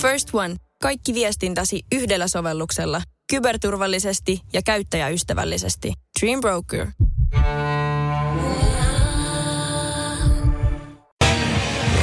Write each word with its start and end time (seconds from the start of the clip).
First 0.00 0.28
One. 0.32 0.56
Kaikki 0.82 1.14
viestintäsi 1.14 1.82
yhdellä 1.92 2.28
sovelluksella. 2.28 3.02
Kyberturvallisesti 3.30 4.40
ja 4.52 4.62
käyttäjäystävällisesti. 4.62 5.92
Dream 6.20 6.40
Broker. 6.40 6.86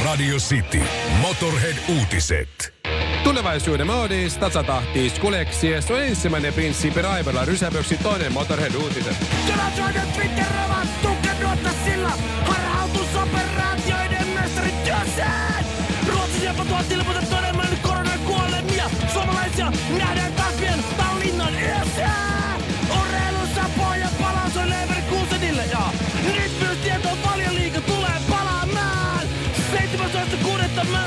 Radio 0.04 0.36
City. 0.36 0.80
Motorhead-uutiset. 1.20 2.74
Tulevaisuuden 3.24 3.86
moodis, 3.86 4.38
tasatahtis, 4.38 5.18
kuleksies 5.18 5.90
on 5.90 6.02
ensimmäinen 6.02 6.52
prinsippi 6.52 7.02
Raivalla 7.02 7.44
rysäpöksi 7.44 7.96
toinen 7.96 8.32
Motorhead-uutiset. 8.32 9.16
Twitter-ravat 10.14 11.02
tukennutta 11.02 11.70
sillä 11.84 12.12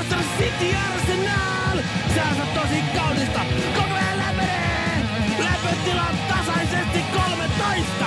17.6. 0.02 0.08
Manchester 0.08 0.24
City 0.38 0.76
Arsenal. 0.76 1.78
Säänsä 2.14 2.46
tosi 2.54 2.82
kaunista. 2.96 3.40
Koko 3.74 3.94
ajan 3.94 4.18
lämpenee. 4.18 5.02
Lämpötila 5.38 6.06
tasaisesti 6.28 7.04
13. 7.12 8.06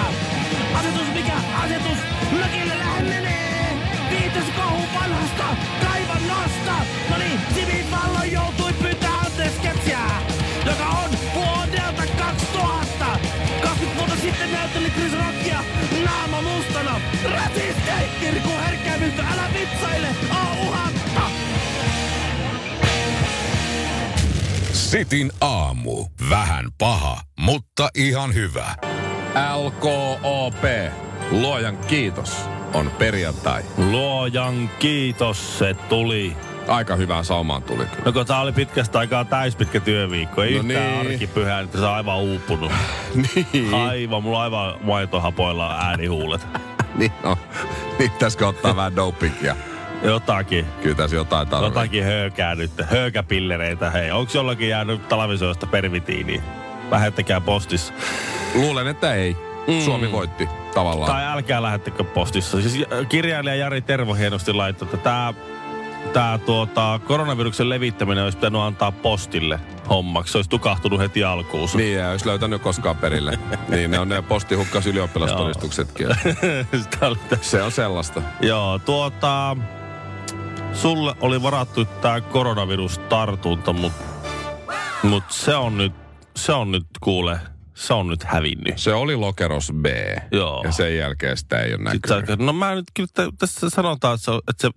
Asetus 0.80 1.08
mikä 1.14 1.34
asetus 1.64 1.98
mökille 2.32 2.80
lämmenee. 2.80 3.78
Viitos 4.10 4.50
kohu 4.56 4.82
vanhasta 5.00 5.44
kaivannosta. 5.82 6.76
No 7.10 7.18
niin, 7.18 7.40
Simi 7.56 7.86
Vallo 7.92 8.24
joutui 8.24 8.74
pyytää 8.74 9.18
anteeksi 9.26 9.60
ketsiä, 9.60 10.00
joka 10.66 10.86
on 10.86 11.10
vuodelta 11.36 12.04
2000. 12.18 13.06
20 13.62 13.98
vuotta 13.98 14.16
sitten 14.22 14.52
näytteli 14.52 14.90
Chris 14.90 15.14
Rockia 15.14 15.35
naama 16.06 16.42
mustana. 16.42 17.02
Rasistei, 17.34 18.10
Kirku 18.20 18.50
herkkäämistä, 18.66 19.24
älä 19.34 19.50
vitsaile, 19.60 20.08
oo 20.32 20.68
uhatta. 20.68 21.22
Sitin 24.74 25.32
aamu. 25.42 26.06
Vähän 26.30 26.66
paha, 26.78 27.22
mutta 27.40 27.90
ihan 27.96 28.34
hyvä. 28.34 28.76
LKOP. 29.64 30.64
Luojan 31.32 31.78
kiitos. 31.78 32.38
On 32.74 32.92
perjantai. 32.92 33.64
Luojan 33.78 34.70
kiitos, 34.80 35.60
se 35.60 35.74
tuli. 35.74 36.38
Aika 36.68 36.96
hyvään 36.96 37.26
saumaan 37.26 37.64
tuli 37.64 37.86
kyllä. 37.86 38.02
No 38.06 38.12
kun 38.12 38.26
tää 38.26 38.42
oli 38.42 38.52
pitkästä 38.52 39.00
aikaa 39.00 39.26
täyspitkä 39.26 39.80
työviikko, 39.80 40.44
ei 40.44 40.54
No 40.54 40.60
yhtään 40.60 41.00
niin. 41.00 41.12
arkipyhää, 41.12 41.60
että 41.60 41.78
on 41.78 41.94
aivan 41.94 42.18
uupunut. 42.18 42.72
niin. 43.54 43.74
Aivan, 43.74 44.24
mulla 44.24 44.42
aivan 44.44 44.74
maitohapoilla 44.82 45.78
äänihuulet. 45.80 46.48
niin 46.98 47.12
no. 47.24 47.38
Niin 48.00 48.12
pitäisikö 48.12 48.48
ottaa 48.48 48.76
vähän 48.76 48.96
dopingia? 48.96 49.56
Jotakin, 50.04 50.66
Kyllä 50.84 50.96
tässä 50.96 51.16
jotain 51.16 51.48
tarvitsee. 51.48 51.82
jotakin 51.82 52.04
höökää 52.04 52.56
nyt, 52.56 52.72
höökäpillereitä. 52.92 53.90
Hei, 53.92 54.12
onks 54.12 54.36
jollakin 54.36 54.70
jäänyt 54.70 55.10
talvisoista 55.10 55.68
pervitiiniin? 55.68 56.44
Lähettäkää 56.92 57.42
postissa. 57.42 57.94
Luulen, 58.56 58.88
että 58.88 59.14
ei. 59.14 59.38
Mm. 59.68 59.82
Suomi 59.82 60.12
voitti 60.12 60.50
tavallaan. 60.74 61.12
Tai 61.12 61.26
älkää 61.26 61.62
lähettäkö 61.62 62.04
postissa. 62.04 62.62
Siis 62.62 62.86
kirjailija 63.10 63.56
Jari 63.56 63.82
Tervo 63.82 64.14
hienosti 64.14 64.54
laittoi, 64.54 64.86
että 64.86 64.98
tämä 64.98 65.34
tää 66.14 66.38
tuota, 66.38 67.00
koronaviruksen 67.08 67.70
levittäminen 67.70 68.24
olisi 68.24 68.38
pitänyt 68.38 68.62
antaa 68.62 68.92
postille 68.92 69.60
hommaksi. 69.90 70.32
Se 70.32 70.38
olisi 70.38 70.50
tukahtunut 70.50 71.00
heti 71.00 71.24
alkuun. 71.24 71.70
Niin, 71.74 71.98
ja 71.98 72.10
olisi 72.10 72.28
löytänyt 72.28 72.62
koskaan 72.62 72.96
perille. 72.98 73.40
niin, 73.70 73.92
ne 73.92 74.00
on 74.00 74.10
ne 74.10 74.22
postihukkas 74.22 74.88
ylioppilastodistuksetkin. 74.88 76.08
Se 77.42 77.62
on 77.62 77.72
sellaista. 77.72 78.22
Joo, 78.42 78.80
tuota... 78.80 79.58
Sulle 80.74 81.16
oli 81.22 81.42
varattu 81.44 81.86
tämä 81.86 82.22
koronavirustartunta, 82.22 83.74
mutta 83.74 84.04
mut 85.04 85.24
se 85.30 85.56
on 85.56 85.78
nyt, 85.78 85.94
se 86.36 86.54
on 86.54 86.72
nyt 86.72 86.86
kuule, 87.02 87.40
se 87.74 87.94
on 87.94 88.08
nyt 88.08 88.24
hävinnyt. 88.24 88.78
Se 88.78 88.94
oli 88.94 89.16
lokeros 89.16 89.72
B. 89.82 89.86
Joo. 90.32 90.62
Ja 90.64 90.72
sen 90.72 90.98
jälkeen 90.98 91.38
sitä 91.38 91.60
ei 91.62 91.74
ole 91.74 91.92
Sitten 91.92 92.10
näkynyt. 92.18 92.40
sä, 92.40 92.46
no 92.46 92.54
mä 92.54 92.76
nyt 92.76 92.86
kyllä 92.94 93.10
tä- 93.14 93.30
tässä 93.40 93.70
sanotaan, 93.70 94.16
että 94.16 94.26
se, 94.26 94.32
että 94.50 94.62
se 94.62 94.70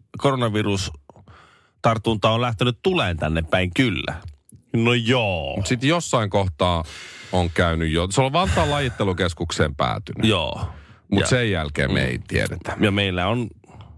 koronavirustartunta 1.88 2.30
on 2.30 2.40
lähtenyt 2.40 2.78
tuleen 2.82 3.16
tänne 3.16 3.42
päin 3.42 3.70
kyllä. 3.74 4.14
No 4.72 4.94
joo. 4.94 5.62
Sitten 5.64 5.88
jossain 5.88 6.30
kohtaa 6.30 6.84
on 7.32 7.50
käynyt 7.50 7.92
jo. 7.92 8.08
Se 8.10 8.22
on 8.22 8.32
Vantaan 8.32 8.70
lajittelukeskukseen 8.70 9.74
päätynyt. 9.74 10.28
Joo. 10.28 10.68
Mutta 11.10 11.30
sen 11.30 11.50
jälkeen 11.50 11.92
me 11.92 12.04
ei 12.04 12.18
tiedetä. 12.28 12.76
Ja 12.80 12.90
meillä 12.90 13.28
on 13.28 13.48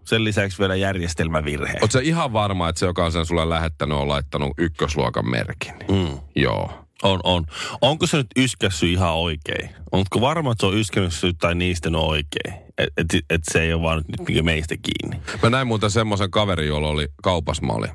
sen 0.04 0.24
lisäksi 0.24 0.58
vielä 0.58 0.76
järjestelmävirhe. 0.76 1.78
Oletko 1.80 1.98
ihan 1.98 2.32
varma, 2.32 2.68
että 2.68 2.78
se, 2.78 2.86
joka 2.86 3.04
on 3.04 3.12
sen 3.12 3.26
sulle 3.26 3.48
lähettänyt, 3.48 3.98
on 3.98 4.08
laittanut 4.08 4.52
ykkösluokan 4.58 5.30
merkin? 5.30 5.74
Mm. 5.88 6.18
Joo. 6.36 6.84
On, 7.02 7.20
on. 7.24 7.46
Onko 7.80 8.06
se 8.06 8.16
nyt 8.16 8.26
yskässy 8.36 8.92
ihan 8.92 9.14
oikein? 9.14 9.70
Onko 9.92 10.20
varma, 10.20 10.52
että 10.52 10.62
se 10.62 10.66
on 10.66 10.76
yskässy 10.76 11.32
tai 11.32 11.54
niistä 11.54 11.88
on 11.88 11.96
oikein? 11.96 12.54
Että 12.78 13.16
et, 13.16 13.24
et 13.30 13.40
se 13.52 13.62
ei 13.62 13.72
ole 13.72 13.82
vaan 13.82 13.96
nyt 13.96 14.28
niinku 14.28 14.44
meistä 14.44 14.74
kiinni. 14.76 15.22
Mä 15.42 15.50
näin 15.50 15.66
muuten 15.66 15.90
semmoisen 15.90 16.30
kaverin, 16.30 16.68
jolla 16.68 16.88
oli 16.88 17.08
kaupas 17.22 17.62
mä 17.62 17.72
olin. 17.72 17.90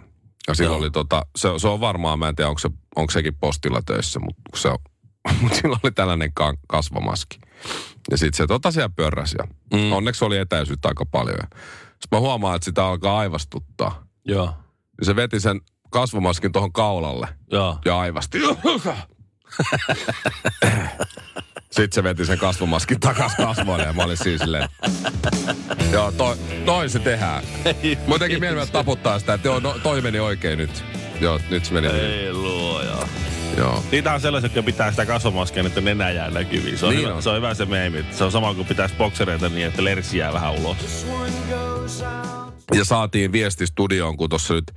Ja 0.47 0.55
sillä 0.55 0.69
Joo. 0.69 0.77
oli 0.77 0.91
tota, 0.91 1.25
se, 1.35 1.49
se 1.57 1.67
on 1.67 1.79
varmaan, 1.79 2.19
mä 2.19 2.29
en 2.29 2.35
tiedä 2.35 2.49
onko, 2.49 2.59
se, 2.59 2.69
onko 2.95 3.11
sekin 3.11 3.35
postilla 3.35 3.81
töissä, 3.85 4.19
mutta 4.19 4.41
se 4.55 4.67
on, 4.67 4.77
mutta 5.41 5.57
sillä 5.57 5.77
oli 5.83 5.91
tällainen 5.91 6.33
ka- 6.33 6.57
kasvamaski. 6.67 7.39
Ja 8.11 8.17
sitten 8.17 8.37
se 8.37 8.47
tota 8.47 8.71
siellä 8.71 8.89
pörräsi 8.95 9.35
ja 9.39 9.47
mm. 9.79 9.91
onneksi 9.91 10.25
oli 10.25 10.37
etäisyyttä 10.37 10.87
aika 10.87 11.05
paljon. 11.05 11.47
Sitten 11.81 12.07
mä 12.11 12.19
huomaan, 12.19 12.55
että 12.55 12.65
sitä 12.65 12.85
alkaa 12.85 13.17
aivastuttaa. 13.17 14.05
Joo. 14.25 14.53
Ja 14.99 15.05
se 15.05 15.15
veti 15.15 15.39
sen 15.39 15.61
kasvomaskin 15.95 16.51
tuohon 16.51 16.73
kaulalle 16.73 17.27
Joo. 17.51 17.77
ja 17.85 17.99
aivasti. 17.99 18.39
Sitten 21.71 21.91
se 21.91 22.03
veti 22.03 22.25
sen 22.25 22.37
kasvomaskin 22.37 22.99
takas 22.99 23.35
kasvoille 23.35 23.83
ja 23.85 23.93
mä 23.93 24.03
olin 24.03 24.17
siis 24.17 24.41
silleen, 24.41 24.69
joo, 25.91 26.11
toi, 26.11 26.37
toi 26.65 26.89
se 26.89 26.99
tehdään. 26.99 27.43
Mä 28.07 28.15
jotenkin 28.15 28.39
mielellä 28.39 28.65
taputtaa 28.65 29.19
sitä, 29.19 29.33
että 29.33 29.47
joo, 29.47 29.59
no, 29.59 29.75
toi 29.83 30.01
meni 30.01 30.19
oikein 30.19 30.57
nyt. 30.57 30.85
Joo, 31.21 31.39
nyt 31.49 31.65
se 31.65 31.73
meni. 31.73 31.87
Ei 31.87 32.33
luoja. 32.33 32.97
Joo. 33.57 33.83
Niitä 33.91 34.13
on 34.13 34.21
sellaisia, 34.21 34.45
jotka 34.45 34.63
pitää 34.63 34.91
sitä 34.91 35.05
kasvomaskia, 35.05 35.63
että 35.67 35.81
nenä 35.81 36.11
jää 36.11 36.29
näkyviin. 36.29 36.77
Se 36.77 36.85
on, 36.85 36.91
Niin 36.91 37.05
hyvä, 37.05 37.15
on. 37.15 37.23
se 37.23 37.29
on 37.29 37.35
hyvä 37.37 37.53
se 37.53 37.65
meemi. 37.65 38.05
Se 38.11 38.23
on 38.23 38.31
sama 38.31 38.53
kuin 38.53 38.67
pitäisi 38.67 38.95
boksereita 38.95 39.49
niin, 39.49 39.67
että 39.67 39.83
lersi 39.83 40.17
jää 40.17 40.33
vähän 40.33 40.53
ulos. 40.53 41.05
Ja 42.73 42.85
saatiin 42.85 43.31
viesti 43.31 43.67
studioon, 43.67 44.17
kun 44.17 44.29
tuossa 44.29 44.53
nyt 44.53 44.71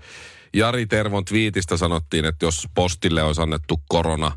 Jari 0.55 0.87
Tervon 0.87 1.25
twiitistä 1.25 1.77
sanottiin, 1.77 2.25
että 2.25 2.47
jos 2.47 2.69
postille 2.75 3.23
olisi 3.23 3.43
annettu 3.43 3.81
korona 3.89 4.33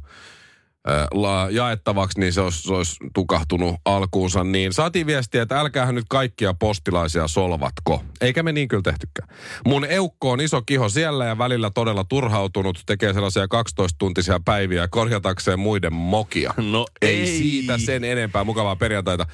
jaettavaksi, 1.50 2.20
niin 2.20 2.34
se 2.34 2.42
olisi, 2.42 2.62
se 2.62 2.74
olisi 2.74 2.96
tukahtunut 3.14 3.76
alkuunsa. 3.86 4.44
Niin 4.44 4.74
saatiin 4.74 5.08
viestiä, 5.08 5.42
että 5.42 5.60
älkäähän 5.60 5.96
nyt 5.96 6.06
kaikkia 6.10 6.54
postilaisia 6.54 7.28
solvatko. 7.28 8.04
Eikä 8.22 8.44
me 8.44 8.52
niin 8.52 8.68
kyllä 8.68 8.84
tehtykään. 8.84 9.30
Mun 9.66 9.86
eukko 9.86 10.32
on 10.32 10.42
iso 10.42 10.62
kiho 10.62 10.90
siellä 10.90 11.26
ja 11.26 11.38
välillä 11.38 11.72
todella 11.76 12.04
turhautunut. 12.04 12.80
Tekee 12.86 13.14
sellaisia 13.14 13.46
12-tuntisia 13.46 14.42
päiviä 14.46 14.88
korjatakseen 14.88 15.60
muiden 15.60 15.94
mokia. 15.94 16.54
No 16.58 16.86
ei, 17.02 17.20
ei. 17.20 17.28
siitä 17.28 17.78
sen 17.78 18.04
enempää. 18.04 18.44
Mukavaa 18.44 18.76
perjantaita. 18.76 19.26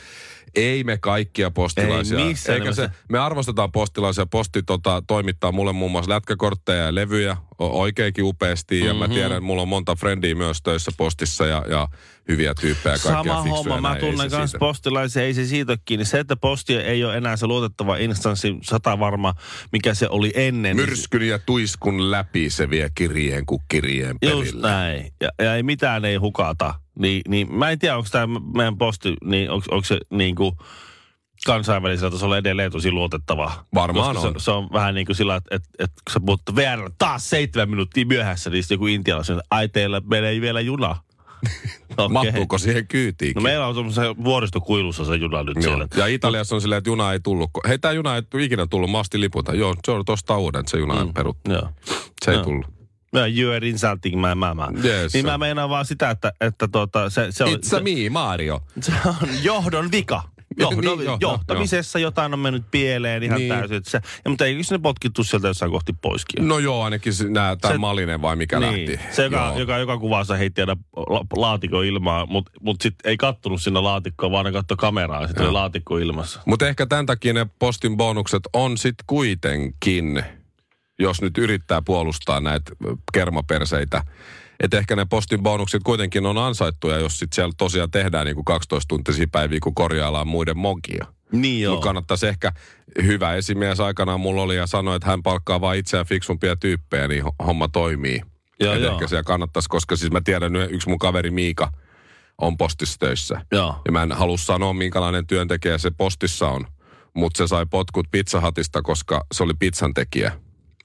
Ei 0.55 0.83
me 0.83 0.97
kaikkia 0.97 1.51
postilaisia. 1.51 2.19
Ei 2.19 2.25
missään 2.25 2.59
Eikä 2.59 2.71
se, 2.73 2.89
me 3.09 3.19
arvostetaan 3.19 3.71
postilaisia. 3.71 4.25
Posti 4.25 4.63
tota, 4.63 5.03
toimittaa 5.07 5.51
mulle 5.51 5.73
muun 5.73 5.91
muassa 5.91 6.11
lätkäkortteja 6.11 6.83
ja 6.85 6.95
levyjä 6.95 7.37
oikeinkin 7.59 8.23
upeasti. 8.23 8.79
Ja 8.79 8.93
Mhm. 8.93 8.99
mä 8.99 9.07
tiedän, 9.07 9.31
että 9.31 9.41
mulla 9.41 9.61
on 9.61 9.67
monta 9.67 9.95
frendiä 9.95 10.35
myös 10.35 10.61
töissä 10.61 10.91
postissa 10.97 11.45
ja, 11.45 11.65
ja 11.69 11.87
hyviä 12.27 12.53
tyyppejä. 12.61 12.97
Sama 12.97 13.41
homma. 13.41 13.81
Mä 13.81 13.95
tunnen 13.95 14.31
myös 14.31 14.55
postilaisia, 14.59 15.23
ei 15.23 15.33
se 15.33 15.45
siitä 15.45 15.77
kiinni. 15.85 16.05
Se, 16.05 16.19
että 16.19 16.35
posti 16.35 16.75
ei 16.75 17.03
ole 17.03 17.17
enää 17.17 17.37
se 17.37 17.47
luotettava 17.47 17.97
instanssi, 17.97 18.55
sata 18.63 18.99
varma, 18.99 19.33
mikä 19.71 19.93
se 19.93 20.07
oli 20.09 20.31
ennen. 20.35 20.77
niin 20.77 20.89
Myrskyn 20.89 21.21
ja 21.27 21.39
tuiskun 21.39 22.11
läpi 22.11 22.49
se 22.49 22.69
vie 22.69 22.89
kirjeen 22.95 23.45
kuin 23.45 23.61
kirjeen 23.67 24.15
Just 24.21 24.35
perille. 24.51 24.67
näin. 24.67 25.11
Ja, 25.21 25.29
ja 25.41 25.55
ei 25.55 25.63
mitään 25.63 26.05
ei 26.05 26.15
hukata. 26.15 26.73
Niin, 26.99 27.21
niin 27.27 27.55
mä 27.55 27.69
en 27.69 27.79
tiedä, 27.79 27.97
onko 27.97 28.09
tämä 28.11 28.39
meidän 28.55 28.77
posti, 28.77 29.15
niin 29.23 29.51
onko, 29.51 29.65
onko 29.71 29.85
se 29.85 29.99
niin 30.09 30.35
kuin 30.35 30.55
kansainvälisellä 31.45 32.11
tasolla 32.11 32.37
edelleen 32.37 32.71
tosi 32.71 32.91
luotettava. 32.91 33.51
Varmaan 33.73 34.15
Koska 34.15 34.27
on. 34.27 34.33
Se, 34.39 34.43
se, 34.43 34.51
on 34.51 34.69
vähän 34.73 34.95
niin 34.95 35.05
kuin 35.05 35.15
sillä, 35.15 35.35
että, 35.35 35.55
että, 35.55 35.69
että 35.79 36.01
kun 36.05 36.13
sä 36.13 36.19
puhut 36.19 36.41
VR 36.55 36.91
taas 36.97 37.29
seitsemän 37.29 37.69
minuuttia 37.69 38.05
myöhässä, 38.05 38.49
niin 38.49 38.63
sitten 38.63 38.75
joku 38.75 38.87
intialainen, 38.87 39.37
että 39.37 39.47
ai 39.51 39.69
teillä 39.69 40.01
menee 40.09 40.41
vielä 40.41 40.61
juna. 40.61 40.95
Okei. 41.97 42.09
Mahtuuko 42.09 42.57
siihen 42.57 42.87
kyytiin? 42.87 43.33
No 43.35 43.41
meillä 43.41 43.67
on 43.67 43.75
semmoisessa 43.75 44.15
vuoristokuilussa 44.23 45.05
se 45.05 45.15
juna 45.15 45.43
nyt 45.43 45.55
Joo. 45.55 45.63
siellä. 45.63 45.87
Ja 45.95 46.07
Italiassa 46.07 46.55
on 46.55 46.61
silleen, 46.61 46.77
että 46.77 46.89
juna 46.89 47.13
ei 47.13 47.19
tullut. 47.19 47.49
Hei, 47.67 47.79
tämä 47.79 47.91
juna 47.91 48.15
ei 48.15 48.21
ikinä 48.39 48.67
tullut, 48.67 48.91
mä 48.91 48.99
astin 48.99 49.21
liputa. 49.21 49.55
Joo, 49.55 49.75
se 49.85 49.91
on 49.91 50.05
tosta 50.05 50.37
uuden, 50.37 50.59
että 50.59 50.71
se 50.71 50.77
juna 50.77 51.05
mm. 51.05 51.13
peruttu. 51.13 51.51
Joo. 51.51 51.69
Se 52.25 52.31
ei 52.31 52.37
Joo. 52.37 52.43
tullut. 52.43 52.76
You 53.37 53.51
are 53.53 53.67
insulting 53.69 54.15
my 54.21 54.35
mama. 54.35 54.67
Yes. 54.83 55.13
Niin 55.13 55.25
mä 55.25 55.37
meinaan 55.37 55.69
vaan 55.69 55.85
sitä, 55.85 56.09
että, 56.09 56.31
että 56.41 56.67
tuota, 56.67 57.09
se, 57.09 57.27
se, 57.29 57.43
on, 57.43 57.49
It's 57.53 57.77
a 57.77 57.79
me, 57.79 58.09
Mario. 58.09 58.63
se, 58.81 58.91
se 58.91 59.09
on 59.09 59.29
johdon 59.43 59.91
vika. 59.91 60.21
Johdon, 60.59 60.97
Niin, 60.97 61.05
johto, 61.05 61.17
johtamisessa 61.27 61.99
jotain 61.99 62.33
on 62.33 62.39
mennyt 62.39 62.63
pieleen 62.71 63.23
ihan 63.23 63.37
Niin. 63.39 63.49
täysin. 63.49 63.81
Se, 63.83 64.01
ja, 64.25 64.29
mutta 64.29 64.45
eikö 64.45 64.63
sinne 64.63 64.79
potkittu 64.79 65.23
sieltä 65.23 65.47
jossain 65.47 65.71
kohti 65.71 65.93
poiskin? 66.01 66.47
No 66.47 66.59
joo, 66.59 66.83
ainakin 66.83 67.13
tämä 67.33 67.57
Se- 67.67 67.77
Malinen 67.77 68.21
vai 68.21 68.35
mikä 68.35 68.59
niin. 68.59 68.89
lähti. 68.91 69.05
Se, 69.15 69.23
joka, 69.23 69.37
Joo. 69.37 69.59
joka, 69.59 69.77
joka 69.77 69.97
kuvassa 69.97 70.35
heitti 70.35 70.61
aina 70.61 70.77
la, 70.95 71.25
laatikon 71.35 71.85
ilmaa, 71.85 72.25
mutta 72.25 72.51
mut 72.61 72.81
sitten 72.81 73.09
ei 73.09 73.17
kattonut 73.17 73.61
sinne 73.61 73.79
laatikkoon, 73.79 74.31
vaan 74.31 74.45
ne 74.45 74.51
katsoi 74.51 74.77
kameraa. 74.77 75.27
Sitten 75.27 75.45
oli 75.45 75.51
laatikko 75.53 75.97
ilmassa. 75.97 76.39
Mutta 76.45 76.67
ehkä 76.67 76.85
tämän 76.85 77.05
takia 77.05 77.33
ne 77.33 77.47
postin 77.59 77.97
bonukset 77.97 78.43
on 78.53 78.77
sitten 78.77 79.03
kuitenkin, 79.07 80.23
jos 80.99 81.21
nyt 81.21 81.37
yrittää 81.37 81.81
puolustaa 81.81 82.41
näitä 82.41 82.71
kermaperseitä, 83.13 84.03
että 84.59 84.77
ehkä 84.77 84.95
ne 84.95 85.05
postin 85.05 85.43
bonukset 85.43 85.83
kuitenkin 85.83 86.25
on 86.25 86.37
ansaittuja, 86.37 86.99
jos 86.99 87.19
sitten 87.19 87.35
siellä 87.35 87.53
tosiaan 87.57 87.91
tehdään 87.91 88.25
niin 88.25 88.35
kuin 88.35 88.45
12 88.45 88.87
tuntisia 88.87 89.27
päiviä, 89.31 89.59
kun 89.63 89.75
korjaillaan 89.75 90.27
muiden 90.27 90.57
mogia. 90.57 91.05
Niin 91.31 91.61
joo. 91.61 91.73
Mutta 91.73 91.85
kannattaisi 91.85 92.27
ehkä, 92.27 92.51
hyvä 93.03 93.33
esimies 93.35 93.79
aikanaan 93.79 94.19
mulla 94.19 94.41
oli 94.41 94.55
ja 94.55 94.67
sanoi, 94.67 94.95
että 94.95 95.09
hän 95.09 95.23
palkkaa 95.23 95.61
vain 95.61 95.79
itseään 95.79 96.05
fiksumpia 96.05 96.55
tyyppejä, 96.55 97.07
niin 97.07 97.23
ho- 97.23 97.45
homma 97.45 97.67
toimii. 97.67 98.21
Joo, 98.59 98.73
Et 98.73 98.81
joo. 98.81 98.93
ehkä 98.93 99.07
siellä 99.07 99.23
kannattaisi, 99.23 99.69
koska 99.69 99.95
siis 99.95 100.11
mä 100.11 100.21
tiedän, 100.21 100.55
yksi 100.55 100.89
mun 100.89 100.99
kaveri 100.99 101.31
Miika 101.31 101.71
on 102.37 102.57
postissa 102.57 102.99
töissä. 102.99 103.41
Joo. 103.51 103.81
Ja 103.85 103.91
mä 103.91 104.03
en 104.03 104.11
halua 104.11 104.37
sanoa, 104.37 104.73
minkälainen 104.73 105.27
työntekijä 105.27 105.77
se 105.77 105.91
postissa 105.91 106.47
on. 106.47 106.65
Mutta 107.13 107.37
se 107.37 107.47
sai 107.47 107.65
potkut 107.65 108.07
pizzahatista, 108.11 108.81
koska 108.81 109.25
se 109.31 109.43
oli 109.43 109.53
pizzan 109.59 109.93
tekijä 109.93 110.31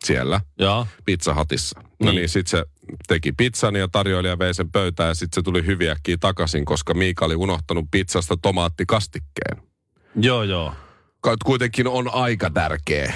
siellä 0.04 0.40
Joo. 0.58 0.86
pizzahatissa. 1.04 1.80
No 1.80 1.86
Niin. 2.00 2.16
niin, 2.16 2.28
sit 2.28 2.46
se 2.46 2.64
teki 3.08 3.32
pizzan 3.32 3.76
ja 3.76 3.88
tarjoilija 3.88 4.38
vei 4.38 4.54
sen 4.54 4.70
pöytään 4.72 5.08
ja 5.08 5.14
sitten 5.14 5.34
se 5.34 5.42
tuli 5.42 5.66
hyviäkin 5.66 6.20
takaisin, 6.20 6.64
koska 6.64 6.94
Miika 6.94 7.24
oli 7.24 7.34
unohtanut 7.36 7.84
pizzasta 7.90 8.36
tomaattikastikkeen. 8.36 9.62
Joo, 10.16 10.42
joo. 10.42 10.74
Kuitenkin 11.44 11.88
on 11.88 12.14
aika 12.14 12.50
tärkeä, 12.50 13.14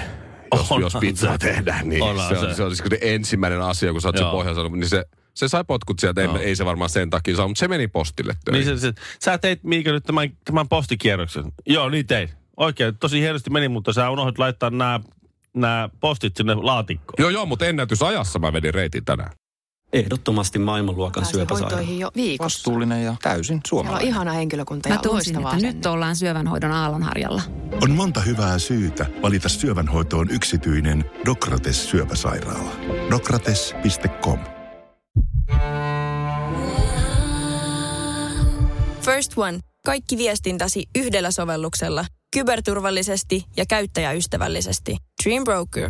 jos, 0.55 0.61
Onhan 0.61 0.81
jos 0.81 0.95
pizzaa 0.99 1.31
se. 1.31 1.37
tehdään. 1.37 1.89
Niin 1.89 2.03
Onhan 2.03 2.29
se, 2.29 2.37
on, 2.37 2.49
se. 2.49 2.55
se 2.55 2.63
olisi 2.63 2.83
se 2.89 2.97
ensimmäinen 3.01 3.61
asia, 3.61 3.91
kun 3.91 4.01
sä 4.01 4.07
oot 4.07 4.17
sen 4.17 4.23
Joo. 4.23 4.31
pohjansa, 4.31 4.63
niin 4.69 4.89
se, 4.89 5.05
se 5.33 5.47
sai 5.47 5.63
potkut 5.63 5.99
sieltä. 5.99 6.21
Ei, 6.21 6.27
Joo. 6.27 6.37
ei 6.37 6.55
se 6.55 6.65
varmaan 6.65 6.89
sen 6.89 7.09
takia 7.09 7.35
saa, 7.35 7.47
mutta 7.47 7.59
se 7.59 7.67
meni 7.67 7.87
postille 7.87 8.33
töihin. 8.45 8.67
Niin 8.67 8.79
se, 8.79 8.87
se, 8.87 8.93
sä 9.23 9.37
teit 9.37 9.63
Miika 9.63 9.91
nyt 9.91 10.03
tämän, 10.03 10.29
tämän 10.45 10.67
postikierroksen. 10.67 11.43
Joo, 11.65 11.89
niin 11.89 12.07
tein. 12.07 12.29
Oikein, 12.57 12.97
tosi 12.97 13.19
hienosti 13.21 13.49
meni, 13.49 13.67
mutta 13.67 13.93
sä 13.93 14.09
unohdit 14.09 14.37
laittaa 14.39 14.69
nämä 14.69 14.99
nämä 15.61 15.89
postit 15.99 16.37
sinne 16.37 16.55
laatikkoon. 16.55 17.15
Joo, 17.19 17.29
joo, 17.29 17.45
mutta 17.45 17.65
ennätysajassa 17.65 18.39
mä 18.39 18.53
vedin 18.53 18.73
reitin 18.73 19.05
tänään. 19.05 19.31
Ehdottomasti 19.93 20.59
maailmanluokan 20.59 21.25
syöpäsairaala. 21.25 21.75
hoitoihin 21.75 21.99
jo 21.99 22.11
viikossa. 22.15 22.57
Vastuullinen 22.57 23.03
ja 23.03 23.15
täysin 23.23 23.45
Siellä 23.45 23.57
on 23.57 23.61
suomalainen. 23.67 24.07
ihana 24.07 24.31
henkilökunta 24.31 24.89
Mä 24.89 24.95
ja 24.95 25.01
tunsin, 25.01 25.35
loistava 25.35 25.55
että 25.55 25.67
nyt 25.67 25.85
ollaan 25.85 26.15
syövänhoidon 26.15 26.71
aallonharjalla. 26.71 27.41
On 27.83 27.91
monta 27.91 28.21
hyvää 28.21 28.59
syytä 28.59 29.05
valita 29.21 29.49
syövänhoitoon 29.49 30.29
yksityinen 30.31 31.05
Dokrates 31.25 31.89
syöpäsairaala. 31.89 32.71
Dokrates.com 33.11 34.39
First 39.01 39.31
One. 39.37 39.59
Kaikki 39.85 40.17
viestintäsi 40.17 40.83
yhdellä 40.95 41.31
sovelluksella. 41.31 42.05
Kyberturvallisesti 42.33 43.43
ja 43.57 43.65
käyttäjäystävällisesti. 43.65 44.97
Dream 45.23 45.43
Broker. 45.43 45.89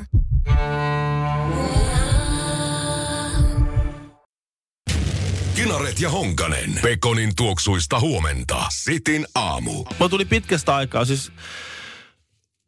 Kinaret 5.55 5.99
ja 5.99 6.09
Honkanen. 6.09 6.79
Pekonin 6.81 7.35
tuoksuista 7.35 7.99
huomenta. 7.99 8.65
Sitin 8.69 9.25
aamu. 9.35 9.71
Mulla 9.71 10.09
tuli 10.09 10.25
pitkästä 10.25 10.75
aikaa 10.75 11.05
siis 11.05 11.31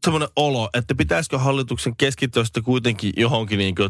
semmoinen 0.03 0.29
olo, 0.35 0.69
että 0.73 0.95
pitäisikö 0.95 1.39
hallituksen 1.39 1.95
keskittyä 1.95 2.43
sitten 2.43 2.63
kuitenkin 2.63 3.13
johonkin 3.17 3.57
niin 3.57 3.75
kuin, 3.75 3.89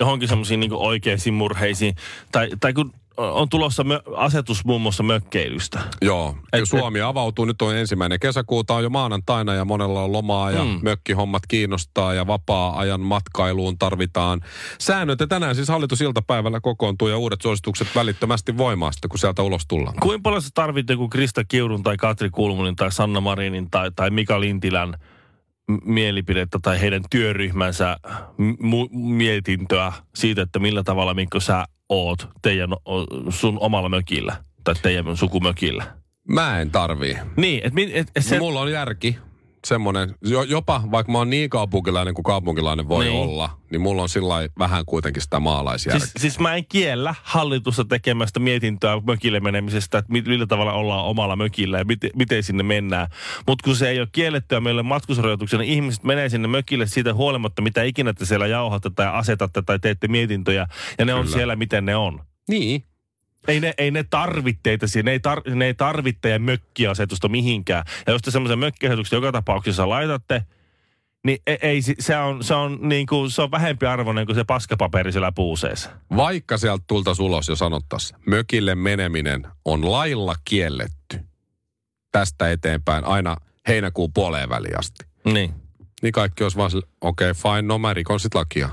johonkin 0.00 0.28
semmoisiin 0.28 0.60
niin 0.60 0.72
oikeisiin 0.72 1.34
murheisiin. 1.34 1.94
Tai, 2.32 2.48
tai 2.60 2.72
kun 2.72 2.94
on 3.16 3.48
tulossa 3.48 3.84
mö, 3.84 4.00
asetus 4.16 4.64
muun 4.64 4.80
muassa 4.80 5.02
mökkeilystä. 5.02 5.80
Joo, 6.02 6.36
Et- 6.52 6.62
et, 6.62 6.68
Suomi 6.68 7.00
avautuu, 7.00 7.44
nyt 7.44 7.62
on 7.62 7.76
ensimmäinen 7.76 8.20
kesäkuuta, 8.20 8.74
on 8.74 8.82
jo 8.82 8.90
maanantaina 8.90 9.54
ja 9.54 9.64
monella 9.64 10.02
on 10.02 10.12
lomaa 10.12 10.50
ja 10.50 10.64
Mm. 10.64 10.70
mm. 10.70 10.78
mökkihommat 10.82 11.42
kiinnostaa 11.48 12.14
ja 12.14 12.26
vapaa-ajan 12.26 13.00
matkailuun 13.00 13.78
tarvitaan 13.78 14.40
säännöt. 14.78 15.20
Ja 15.20 15.26
tänään 15.26 15.54
siis 15.54 15.68
hallitus 15.68 16.00
iltapäivällä 16.00 16.60
kokoontuu 16.60 17.08
ja 17.08 17.18
uudet 17.18 17.40
suositukset 17.40 17.88
välittömästi 17.94 18.56
voimaan 18.56 18.92
sitten, 18.92 19.08
kun 19.08 19.18
sieltä 19.18 19.42
ulos 19.42 19.66
tullaan. 19.68 19.94
Kuinka 20.00 20.22
paljon 20.22 20.42
sä 20.42 20.48
tarvit 20.54 20.90
joku 20.90 21.08
Krista 21.08 21.44
Kiurun 21.44 21.82
tai 21.82 21.96
Katri 21.96 22.30
Kulmunin 22.30 22.76
tai 22.76 22.92
Sanna 22.92 23.20
Marinin 23.20 23.70
tai, 23.70 23.90
tai 23.96 24.10
Mika 24.10 24.40
Lintilän 24.40 24.94
mielipidettä 25.84 26.58
tai 26.62 26.80
heidän 26.80 27.02
työryhmänsä 27.10 27.96
mu- 28.40 28.98
mietintöä 28.98 29.92
siitä, 30.14 30.42
että 30.42 30.58
millä 30.58 30.82
tavalla 30.82 31.14
Mikko 31.14 31.40
sä 31.40 31.64
oot 31.88 32.28
teidän, 32.42 32.70
sun 33.28 33.58
omalla 33.60 33.88
mökillä 33.88 34.36
tai 34.64 34.74
teidän 34.82 35.16
sukumökillä. 35.16 35.84
Mä 36.28 36.60
en 36.60 36.70
tarvii. 36.70 37.16
Niin, 37.36 37.60
että 37.64 37.80
et, 37.92 38.10
et 38.16 38.24
Se... 38.24 38.28
se, 38.28 38.38
Mulla 38.38 38.60
on 38.60 38.72
järki. 38.72 39.18
Semmoinen, 39.66 40.14
jo, 40.24 40.42
jopa 40.42 40.82
vaikka 40.90 41.12
mä 41.12 41.18
oon 41.18 41.30
niin 41.30 41.50
kaupunkilainen 41.50 42.14
kuin 42.14 42.22
kaupunkilainen 42.22 42.88
voi 42.88 43.04
Niin. 43.04 43.16
olla, 43.22 43.58
niin 43.70 43.80
mulla 43.80 44.02
on 44.02 44.08
sillä 44.08 44.34
vähän 44.58 44.84
kuitenkin 44.86 45.22
sitä 45.22 45.40
maalaisjärkeä. 45.40 46.00
siis, 46.00 46.12
siis 46.18 46.38
mä 46.38 46.54
en 46.54 46.66
kiellä 46.66 47.14
hallitusta 47.22 47.84
tekemästä 47.84 48.40
mietintöä 48.40 49.00
mökille 49.06 49.40
menemisestä, 49.40 49.98
että 49.98 50.12
mi- 50.12 50.22
millä 50.22 50.46
tavalla 50.46 50.72
ollaan 50.72 51.04
omalla 51.04 51.36
mökillä 51.36 51.78
ja 51.78 51.84
miten, 51.84 52.10
miten 52.16 52.42
sinne 52.42 52.62
mennään. 52.62 53.08
Mutta 53.46 53.64
kun 53.64 53.76
se 53.76 53.88
ei 53.88 54.00
ole 54.00 54.08
kiellettyä 54.12 54.60
meille 54.60 54.82
matkustusrajoituksena, 54.82 55.60
niin 55.62 55.72
ihmiset 55.74 56.04
menee 56.04 56.28
sinne 56.28 56.48
mökille 56.48 56.86
siitä 56.86 57.14
huolimatta, 57.14 57.62
mitä 57.62 57.82
ikinä 57.82 58.12
te 58.12 58.24
siellä 58.24 58.46
jauhatte 58.46 58.90
tai 58.90 59.06
asetatte 59.06 59.62
tai 59.62 59.78
teette 59.78 60.08
mietintöjä. 60.08 60.66
Ja 60.98 61.04
ne 61.04 61.14
on 61.14 61.22
Kyllä. 61.24 61.36
siellä, 61.36 61.56
miten 61.56 61.84
ne 61.84 61.96
on. 61.96 62.20
Niin. 62.48 62.84
Ei 63.48 63.60
ne, 63.60 63.74
ei 63.78 63.90
ne 63.90 64.04
tarvitteita 64.10 64.86
ne 65.02 65.10
ei, 65.10 65.20
tar, 65.20 65.42
ne 65.54 65.66
ei 65.66 65.74
tarvitse 65.74 66.20
teidän 66.20 66.42
mökkiasetusta 66.42 67.28
mihinkään. 67.28 67.84
Ja 68.06 68.12
jos 68.12 68.22
te 68.22 68.30
semmoisen 68.30 68.58
mökkiasetuksen 68.58 69.16
joka 69.16 69.32
tapauksessa 69.32 69.88
laitatte, 69.88 70.42
niin 71.24 71.38
ei, 71.46 71.58
ei 71.62 71.82
si- 71.82 71.96
se 71.98 72.16
on, 72.16 72.44
se 72.44 72.54
on, 72.54 72.78
niin 72.80 73.06
kuin, 73.06 73.30
se 73.30 73.42
on 73.42 73.50
vähempi 73.50 73.86
arvoinen 73.86 74.26
kuin 74.26 74.36
se 74.36 74.44
paskapaperi 74.44 75.12
siellä 75.12 75.32
puuseessa. 75.32 75.90
Vaikka 76.16 76.58
sieltä 76.58 76.84
tultaisiin 76.86 77.26
ulos 77.26 77.48
ja 77.48 77.56
sanottaisiin, 77.56 78.20
mökille 78.26 78.74
meneminen 78.74 79.46
on 79.64 79.92
lailla 79.92 80.34
kielletty 80.44 81.20
tästä 82.12 82.50
eteenpäin 82.50 83.04
aina 83.04 83.36
heinäkuun 83.68 84.12
puoleen 84.12 84.48
väliin 84.48 84.78
asti. 84.78 85.04
Niin. 85.24 85.54
Niin 86.02 86.12
kaikki 86.12 86.42
olisi 86.42 86.56
vaan 86.56 86.70
okei, 87.00 87.30
okay, 87.30 87.42
fine, 87.42 87.62
no 87.62 87.78
mä 87.78 87.94
rikon 87.94 88.20
sit 88.20 88.34
lakia. 88.34 88.68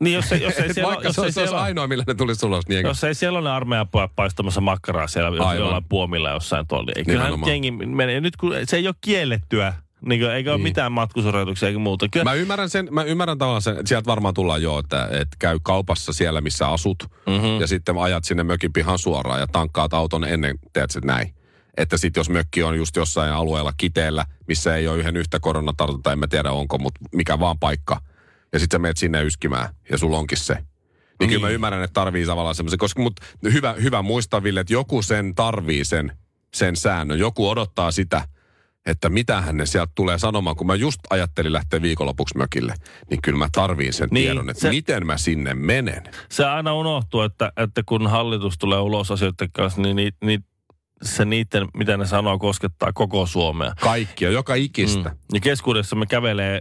Niin 0.00 0.14
jos 0.14 0.32
ei, 0.32 0.42
jos 0.42 0.54
ei 0.54 0.74
siellä, 0.74 0.88
Vaikka 0.90 1.08
jos 1.08 1.16
se, 1.16 1.22
ei 1.22 1.32
se 1.32 1.40
olisi 1.40 1.50
siellä, 1.50 1.62
ainoa, 1.62 1.86
millä 1.86 2.04
ne 2.06 2.14
tulisi 2.14 2.46
ulos, 2.46 2.68
niin 2.68 2.86
jos 2.86 3.04
ei 3.04 3.14
siellä 3.14 3.38
ole 3.38 3.50
ne 3.50 4.08
paistamassa 4.16 4.60
makkaraa 4.60 5.06
siellä 5.06 5.28
Aivan. 5.28 5.56
jollain 5.56 5.84
puomilla 5.88 6.30
jossain 6.30 6.66
tuolla. 6.66 6.92
Niin 6.96 7.06
Kyllähän 7.06 7.32
jengi 7.46 7.70
menee. 7.70 8.20
Nyt 8.20 8.36
kun 8.36 8.52
se 8.64 8.76
ei 8.76 8.86
ole 8.86 8.94
kiellettyä, 9.00 9.74
niin 10.06 10.20
kuin, 10.20 10.32
eikä 10.32 10.50
ole 10.50 10.56
Niin. 10.56 10.62
mitään 10.62 10.92
matkustusrajoituksia 10.92 11.68
eikä 11.68 11.78
muuta. 11.78 12.08
Kyllä, 12.08 12.24
Mä 12.24 12.32
ymmärrän 12.34 12.70
sen, 12.70 12.88
mä 12.90 13.02
ymmärrän 13.02 13.38
tavallaan 13.38 13.62
sen, 13.62 13.72
että 13.78 13.88
sieltä 13.88 14.06
varmaan 14.06 14.34
tullaan 14.34 14.62
jo, 14.62 14.78
että, 14.78 15.04
että 15.12 15.36
käy 15.38 15.58
kaupassa 15.62 16.12
siellä, 16.12 16.40
missä 16.40 16.68
asut, 16.68 17.02
Mhm. 17.26 17.60
ja 17.60 17.66
sitten 17.66 17.98
ajat 17.98 18.24
sinne 18.24 18.44
mökin 18.44 18.72
pihan 18.72 18.98
suoraan 18.98 19.40
ja 19.40 19.46
tankkaat 19.46 19.94
auton 19.94 20.24
ennen, 20.24 20.58
teet 20.72 20.90
sen 20.90 21.02
näin. 21.06 21.34
Että 21.76 21.96
sitten 21.98 22.20
jos 22.20 22.30
mökki 22.30 22.62
on 22.62 22.76
just 22.76 22.96
jossain 22.96 23.32
alueella 23.32 23.72
kiteellä, 23.76 24.24
missä 24.48 24.76
ei 24.76 24.88
ole 24.88 24.98
yhden 24.98 25.16
yhtä 25.16 25.40
koronatartuntaa, 25.40 26.12
en 26.12 26.18
mä 26.18 26.26
tiedä 26.26 26.52
onko, 26.52 26.78
mutta 26.78 27.00
mikä 27.14 27.38
vaan 27.40 27.58
paikka. 27.58 28.00
Ja 28.52 28.58
sitten 28.58 28.76
sä 28.78 28.82
menet 28.82 28.96
sinne 28.96 29.22
yskimään 29.22 29.68
ja 29.90 29.98
sulla 29.98 30.18
onkin 30.18 30.38
se. 30.38 30.54
Niin, 30.54 30.64
niin. 31.20 31.30
kyllä 31.30 31.46
mä 31.46 31.52
ymmärrän, 31.52 31.82
että 31.82 31.94
tarvii 31.94 32.26
tavallaan 32.26 32.54
semmoisen, 32.54 32.78
koska 32.78 33.02
mut 33.02 33.20
hyvä, 33.42 33.72
hyvä 33.72 34.02
muistaa 34.02 34.42
Ville, 34.42 34.60
että 34.60 34.72
joku 34.72 35.02
sen 35.02 35.34
tarvii 35.34 35.84
sen, 35.84 36.12
sen 36.54 36.76
säännön. 36.76 37.18
Joku 37.18 37.48
odottaa 37.48 37.90
sitä, 37.90 38.28
että 38.86 39.08
mitähän 39.08 39.56
ne 39.56 39.66
sieltä 39.66 39.92
tulee 39.94 40.18
sanomaan, 40.18 40.56
kun 40.56 40.66
mä 40.66 40.74
just 40.74 41.00
ajattelin 41.10 41.52
lähteä 41.52 41.82
viikonlopuksi 41.82 42.38
mökille, 42.38 42.74
niin 43.10 43.22
kyllä 43.22 43.38
mä 43.38 43.48
tarviin 43.52 43.92
sen 43.92 44.08
Niin, 44.10 44.24
tiedon, 44.24 44.50
että 44.50 44.60
se- 44.60 44.68
se... 44.68 44.70
miten 44.70 45.06
mä 45.06 45.18
sinne 45.18 45.54
menen. 45.54 46.02
se 46.30 46.44
aina 46.44 46.74
unohtuu, 46.74 47.20
että, 47.20 47.52
että 47.56 47.82
kun 47.86 48.06
hallitus 48.06 48.58
tulee 48.58 48.78
ulos 48.80 49.10
asioiden 49.10 49.52
kanssa, 49.52 49.80
niin, 49.82 49.96
niin, 49.96 50.12
niin 50.24 50.44
se 51.02 51.24
niiden, 51.24 51.68
mitä 51.74 51.96
ne 51.96 52.06
sanoo, 52.06 52.38
koskettaa 52.38 52.92
koko 52.92 53.26
Suomea. 53.26 53.72
Kaikkia, 53.80 54.30
joka 54.30 54.54
ikistä. 54.54 55.08
Mm. 55.08 55.16
Ja 55.34 55.40
keskuudessa 55.40 55.96
me 55.96 56.06
kävelee 56.06 56.60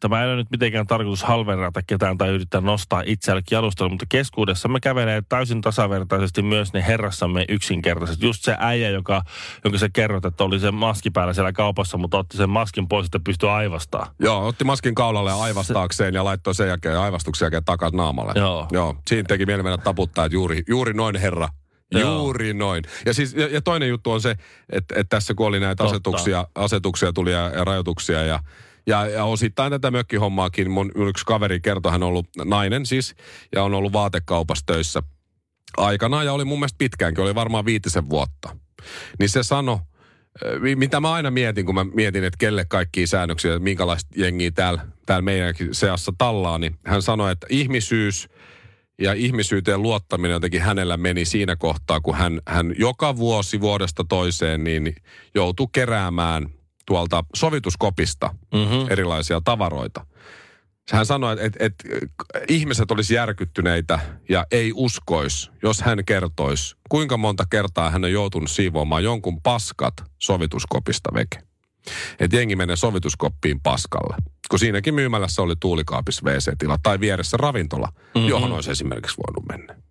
tämä 0.00 0.22
ei 0.22 0.28
ole 0.28 0.36
nyt 0.36 0.50
mitenkään 0.50 0.86
tarkoitus 0.86 1.22
halverata 1.22 1.80
ketään 1.86 2.18
tai 2.18 2.28
yrittää 2.28 2.60
nostaa 2.60 3.02
itseällekin 3.06 3.56
jalustella, 3.56 3.90
mutta 3.90 4.06
keskuudessa 4.08 4.68
me 4.68 4.80
kävelee 4.80 5.22
täysin 5.28 5.60
tasavertaisesti 5.60 6.42
myös 6.42 6.72
ne 6.72 6.84
herrassamme 6.86 7.44
yksinkertaiset. 7.48 8.22
Just 8.22 8.44
se 8.44 8.56
äijä, 8.58 8.90
joka, 8.90 9.22
jonka 9.64 9.78
sä 9.78 9.88
kerrot, 9.92 10.24
että 10.24 10.44
oli 10.44 10.60
se 10.60 10.70
maski 10.70 11.10
päällä 11.10 11.32
siellä 11.32 11.52
kaupassa, 11.52 11.98
mutta 11.98 12.18
otti 12.18 12.36
sen 12.36 12.50
maskin 12.50 12.88
pois, 12.88 13.06
että 13.06 13.20
pystyi 13.24 13.48
aivastaa. 13.48 14.14
Joo, 14.20 14.46
otti 14.46 14.64
maskin 14.64 14.94
kaulalle 14.94 15.32
aivastaakseen 15.32 16.14
ja 16.14 16.24
laittoi 16.24 16.54
sen 16.54 16.68
jälkeen 16.68 16.98
aivastuksen 16.98 17.46
jälkeen 17.46 17.64
takaisin 17.64 17.96
naamalle. 17.96 18.32
Joo. 18.36 18.68
Joo, 18.72 18.96
siinä 19.08 19.26
teki 19.28 19.46
mieli 19.46 19.62
mennä 19.62 19.78
taputtaa, 19.78 20.24
että 20.24 20.36
juuri, 20.36 20.62
juuri 20.68 20.92
noin 20.92 21.16
herra. 21.16 21.48
Joo. 21.92 22.16
Juuri 22.16 22.54
noin. 22.54 22.84
Ja, 23.06 23.14
siis, 23.14 23.34
ja, 23.34 23.48
ja 23.48 23.62
toinen 23.62 23.88
juttu 23.88 24.10
on 24.10 24.20
se, 24.20 24.30
että, 24.70 24.94
että 24.96 25.16
tässä 25.16 25.34
kun 25.34 25.46
oli 25.46 25.60
näitä 25.60 25.76
Totta. 25.76 25.90
asetuksia, 25.90 26.46
asetuksia 26.54 27.12
tuli 27.12 27.32
ja, 27.32 27.50
ja 27.54 27.64
rajoituksia 27.64 28.22
ja, 28.22 28.40
ja, 28.86 29.06
ja 29.06 29.24
osittain 29.24 29.70
tätä 29.70 29.90
mökkihommaakin, 29.90 30.70
mun 30.70 30.92
yksi 31.08 31.24
kaveri 31.26 31.60
kertoi, 31.60 31.92
hän 31.92 32.02
on 32.02 32.08
ollut 32.08 32.28
nainen 32.44 32.86
siis, 32.86 33.14
ja 33.54 33.62
on 33.62 33.74
ollut 33.74 33.92
vaatekaupassa 33.92 34.66
töissä 34.66 35.02
aikanaan 35.76 36.26
ja 36.26 36.32
oli 36.32 36.44
mun 36.44 36.58
mielestä 36.58 36.78
pitkäänkin, 36.78 37.24
oli 37.24 37.34
varmaan 37.34 37.64
viitisen 37.64 38.10
vuotta. 38.10 38.56
Niin 39.18 39.28
se 39.28 39.42
sano, 39.42 39.80
mi- 40.60 40.76
mitä 40.76 41.00
mä 41.00 41.12
aina 41.12 41.30
mietin, 41.30 41.66
kun 41.66 41.74
mä 41.74 41.84
mietin, 41.84 42.24
että 42.24 42.38
kelle 42.38 42.64
kaikkia 42.64 43.06
säännöksiä, 43.06 43.58
minkälaista 43.58 44.10
jengiä 44.16 44.50
täällä, 44.50 44.86
täällä 45.06 45.22
meidänkin 45.22 45.74
seassa 45.74 46.12
tallaa, 46.18 46.58
niin 46.58 46.78
hän 46.86 47.02
sanoi, 47.02 47.32
että 47.32 47.46
ihmisyys 47.50 48.28
ja 49.00 49.12
ihmisyyteen 49.12 49.82
luottaminen 49.82 50.34
jotenkin 50.34 50.62
hänellä 50.62 50.96
meni 50.96 51.24
siinä 51.24 51.56
kohtaa, 51.56 52.00
kun 52.00 52.14
hän, 52.14 52.40
hän 52.48 52.74
joka 52.78 53.16
vuosi 53.16 53.60
vuodesta 53.60 54.04
toiseen 54.08 54.64
niin 54.64 54.94
joutui 55.34 55.66
keräämään 55.72 56.55
tuolta 56.86 57.24
sovituskopista 57.36 58.34
mm-hmm. 58.54 58.86
erilaisia 58.90 59.40
tavaroita. 59.44 60.06
Hän 60.92 61.06
sanoi, 61.06 61.36
että, 61.40 61.44
että, 61.64 61.88
että 62.02 62.44
ihmiset 62.48 62.90
olisi 62.90 63.14
järkyttyneitä 63.14 63.98
ja 64.28 64.46
ei 64.50 64.72
uskois, 64.74 65.50
jos 65.62 65.82
hän 65.82 66.04
kertoisi, 66.04 66.76
kuinka 66.88 67.16
monta 67.16 67.44
kertaa 67.50 67.90
hän 67.90 68.04
on 68.04 68.12
joutunut 68.12 68.50
siivoamaan 68.50 69.04
jonkun 69.04 69.42
paskat 69.42 69.94
sovituskopista 70.18 71.10
veke. 71.14 71.38
Että 72.18 72.36
jengi 72.36 72.56
menee 72.56 72.76
sovituskoppiin 72.76 73.60
paskalle. 73.60 74.16
Kun 74.50 74.58
siinäkin 74.58 74.94
myymälässä 74.94 75.42
oli 75.42 75.54
tuulikaapissa 75.60 76.22
WC-tila 76.24 76.78
tai 76.82 77.00
vieressä 77.00 77.36
ravintola, 77.36 77.88
mm-hmm. 77.94 78.28
johon 78.28 78.52
olisi 78.52 78.70
esimerkiksi 78.70 79.16
voinut 79.16 79.48
mennä. 79.48 79.82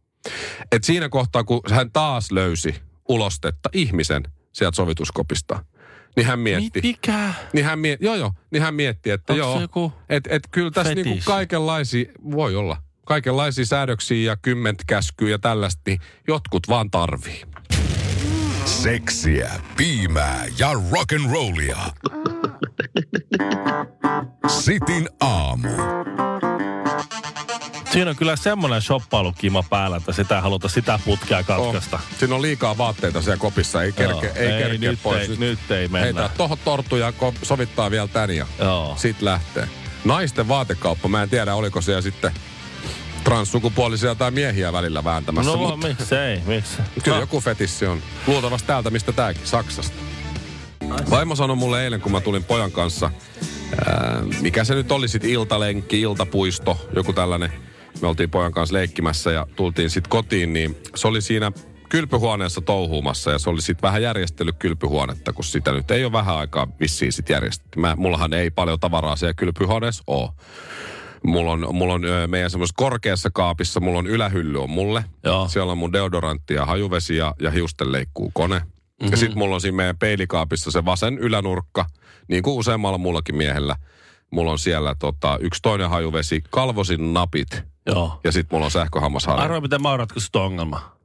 Et 0.71 0.83
siinä 0.83 1.09
kohtaa, 1.09 1.43
kun 1.43 1.61
hän 1.71 1.91
taas 1.91 2.31
löysi 2.31 2.75
ulostetta 3.09 3.69
ihmisen 3.73 4.23
sieltä 4.55 4.75
sovituskopista, 4.75 5.65
niin 6.15 6.25
hän 6.27 6.39
mietti. 6.39 6.81
Mikä? 6.83 7.33
Niin 7.53 7.65
hän 7.65 7.79
mietti, 7.79 8.05
joo 8.05 8.15
joo, 8.15 8.31
niin 8.51 8.63
hän 8.63 8.75
mietti, 8.75 9.09
että 9.09 9.33
Onko 9.33 9.45
se 9.45 9.49
joo, 9.49 9.61
joku 9.61 9.93
että 10.09 10.29
et 10.35 10.43
kyllä 10.51 10.71
tässä 10.71 10.95
niinku 10.95 11.19
kaikenlaisia, 11.25 12.11
voi 12.31 12.55
olla, 12.55 12.77
kaikenlaisia 13.05 13.65
säädöksiä 13.65 14.31
ja 14.31 14.37
kymmentä 14.41 14.83
käskyä 14.87 15.29
ja 15.29 15.39
tällaista, 15.39 15.81
niin 15.85 15.99
jotkut 16.27 16.63
vaan 16.69 16.91
tarvii. 16.91 17.41
Seksiä, 18.65 19.51
piimää 19.77 20.45
ja 20.59 20.71
rock'n'rollia. 20.73 21.91
Sitin 24.63 25.09
aamu. 25.21 25.69
Siinä 27.95 28.09
on 28.09 28.15
kyllä 28.15 28.35
semmoinen 28.35 28.81
shoppailukima 28.81 29.63
päällä, 29.69 29.97
että 29.97 30.13
sitä 30.13 30.35
ei 30.35 30.41
haluta 30.41 30.69
sitä 30.69 30.99
putkea 31.05 31.43
katkaista. 31.43 31.95
Oh, 31.95 32.01
siinä 32.19 32.35
on 32.35 32.41
liikaa 32.41 32.77
vaatteita 32.77 33.21
siellä 33.21 33.37
kopissa, 33.37 33.83
ei 33.83 33.91
kerke, 33.91 34.25
Joo, 34.25 34.35
ei, 34.35 34.47
ei, 34.47 34.61
kerkeä 34.63 34.91
nyt 34.91 34.99
pois. 35.03 35.29
ei- 35.29 35.37
nyt 35.37 35.71
ei 35.71 35.87
mennä. 35.87 36.05
Heitä 36.21 36.29
tohon 36.37 36.57
torttu 36.65 36.95
ja 36.95 37.09
ko- 37.11 37.33
sovittaa 37.43 37.91
vielä 37.91 38.07
tän 38.07 38.29
ja 38.35 38.45
Joo. 38.59 38.95
sit 38.97 39.21
lähtee. 39.21 39.67
Naisten 40.05 40.47
vaatekauppa, 40.47 41.07
mä 41.07 41.23
en 41.23 41.29
tiedä 41.29 41.55
oliko 41.55 41.81
siellä 41.81 42.01
sitten 42.01 42.31
transsukupuolisia 43.23 44.15
tai 44.15 44.31
miehiä 44.31 44.73
välillä 44.73 45.03
vääntämässä, 45.03 45.51
No 45.51 45.57
mutta 45.57 45.87
miksei, 45.87 46.41
miksi? 46.45 46.77
Kyllä 47.03 47.17
No, 47.17 47.23
joku 47.23 47.41
fetissi 47.41 47.85
on. 47.87 48.01
Luultavasti 48.27 48.67
täältä, 48.67 48.89
mistä 48.89 49.11
tääkin, 49.11 49.47
Saksasta. 49.47 49.97
Vaimo 51.09 51.35
sanoi 51.35 51.55
mulle 51.55 51.83
eilen, 51.83 52.01
kun 52.01 52.11
mä 52.11 52.21
tulin 52.21 52.43
pojan 52.43 52.71
kanssa, 52.71 53.11
ää, 53.85 54.21
mikä 54.41 54.63
se 54.63 54.75
nyt 54.75 54.91
oli 54.91 55.07
sitten 55.07 55.29
iltalenkki, 55.29 56.01
iltapuisto, 56.01 56.87
joku 56.95 57.13
tällainen. 57.13 57.51
Me 58.01 58.07
oltiin 58.07 58.29
pojan 58.29 58.51
kanssa 58.51 58.73
leikkimässä 58.73 59.31
ja 59.31 59.47
tultiin 59.55 59.89
sitten 59.89 60.09
kotiin, 60.09 60.53
niin 60.53 60.77
se 60.95 61.07
oli 61.07 61.21
siinä 61.21 61.51
kylpyhuoneessa 61.89 62.61
touhuumassa 62.61 63.31
ja 63.31 63.39
se 63.39 63.49
oli 63.49 63.61
sitten 63.61 63.81
vähän 63.81 64.01
järjestellyt 64.01 64.55
kylpyhuonetta, 64.59 65.33
kun 65.33 65.43
sitä 65.43 65.71
nyt 65.71 65.91
ei 65.91 66.05
ole 66.05 66.11
vähän 66.11 66.35
aikaa 66.35 66.67
vissiin 66.79 67.13
sitten 67.13 67.33
järjestetty. 67.33 67.79
Mä, 67.79 67.95
mullahan 67.95 68.33
ei 68.33 68.51
paljon 68.51 68.79
tavaraa 68.79 69.15
siellä 69.15 69.33
kylpyhuoneessa 69.33 70.03
ole. 70.07 70.29
Mulla 71.23 71.51
on, 71.51 71.67
mulla 71.71 71.93
on 71.93 72.01
meidän 72.27 72.49
semmoisessa 72.49 72.77
korkeassa 72.77 73.29
kaapissa, 73.33 73.79
mulla 73.79 73.99
on 73.99 74.07
ylähylly 74.07 74.63
on 74.63 74.69
mulle. 74.69 75.05
Joo. 75.23 75.47
Siellä 75.47 75.71
on 75.71 75.77
mun 75.77 75.93
deodorantti 75.93 76.53
ja 76.53 76.65
hajuvesi 76.65 77.15
ja, 77.15 77.33
ja 77.41 77.51
hiustenleikkuu 77.51 78.31
kone. 78.33 78.59
Mm-hmm. 78.59 79.11
Ja 79.11 79.17
sitten 79.17 79.37
mulla 79.37 79.55
on 79.55 79.61
siinä 79.61 79.77
meidän 79.77 79.97
peilikaapissa 79.97 80.71
se 80.71 80.85
vasen 80.85 81.17
ylänurkka, 81.17 81.85
niin 82.27 82.43
kuin 82.43 82.57
useammalla 82.57 82.97
mullakin 82.97 83.35
miehellä. 83.35 83.75
Mulla 84.35 84.51
on 84.51 84.59
siellä 84.59 84.95
tota, 84.99 85.37
yksi 85.41 85.61
toinen 85.61 85.89
hajuvesi, 85.89 86.43
kalvosin 86.49 87.13
napit 87.13 87.63
Joo. 87.85 88.19
ja 88.23 88.31
sitten 88.31 88.55
mulla 88.55 88.65
on 88.65 88.71
sähköhammasharja. 88.71 89.43
Arvoa, 89.43 89.61
miten 89.61 89.81
mä 89.81 89.89
oon 89.89 89.99
ratkaissut 89.99 90.35
ongelma. 90.35 90.95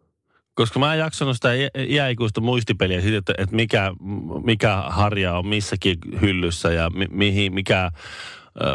Koska 0.55 0.79
mä 0.79 0.93
en 0.95 0.99
jaksanut 0.99 1.37
sitä 1.37 1.53
iä- 1.55 1.71
iäikuista 1.89 2.41
muistipeliä 2.41 3.01
siitä, 3.01 3.19
että, 3.19 3.35
että 3.39 3.57
mikä, 3.57 3.93
mikä 4.45 4.85
harja 4.89 5.39
on 5.39 5.47
missäkin 5.47 5.99
hyllyssä 6.21 6.73
ja 6.73 6.91
mi, 6.91 7.07
mihin, 7.11 7.55
mikä 7.55 7.91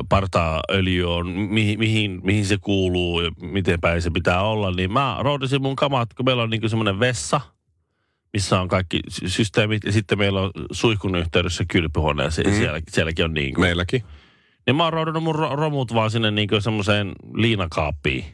partaöljy 0.10 1.16
on, 1.16 1.28
mihin, 1.30 1.80
mihin, 1.80 2.22
mihin 2.24 2.46
se 2.46 2.58
kuuluu 2.58 3.22
ja 3.22 3.32
miten 3.42 3.82
päin 3.82 4.02
se 4.02 4.10
pitää 4.10 4.42
olla. 4.42 4.72
Niin 4.72 4.94
mä 4.94 5.18
roudasin 5.20 5.62
mun 5.62 5.76
kamat, 5.76 6.14
kun 6.14 6.26
meillä 6.26 6.44
on 6.44 6.50
niin 6.50 6.70
semmoinen 6.70 7.00
vessa, 7.00 7.42
missä 8.34 8.62
on 8.62 8.68
kaikki 8.68 9.00
sy- 9.10 9.30
systeemit 9.30 9.84
ja 9.84 9.92
sitten 9.92 10.18
meillä 10.18 10.42
on 10.42 10.52
suihkun 10.72 11.16
yhteydessä 11.16 11.64
kylpyhuone 11.68 12.24
ja 12.24 12.32
se, 12.32 12.44
mm. 12.44 12.54
siellä, 12.54 12.80
sielläkin 12.90 13.26
on 13.26 13.34
niin 13.34 13.54
kuin. 13.54 13.66
Meilläkin. 13.66 14.04
Niin 14.66 14.76
mä 14.76 14.84
oon 14.84 14.94
roudannut 14.94 15.24
mun 15.24 15.36
ro- 15.36 15.56
romut 15.56 15.94
vaan 15.94 16.12
sinne 16.12 16.32
niin 16.32 16.50
semmoiseen 16.60 17.12
liinakaappiin. 17.34 18.26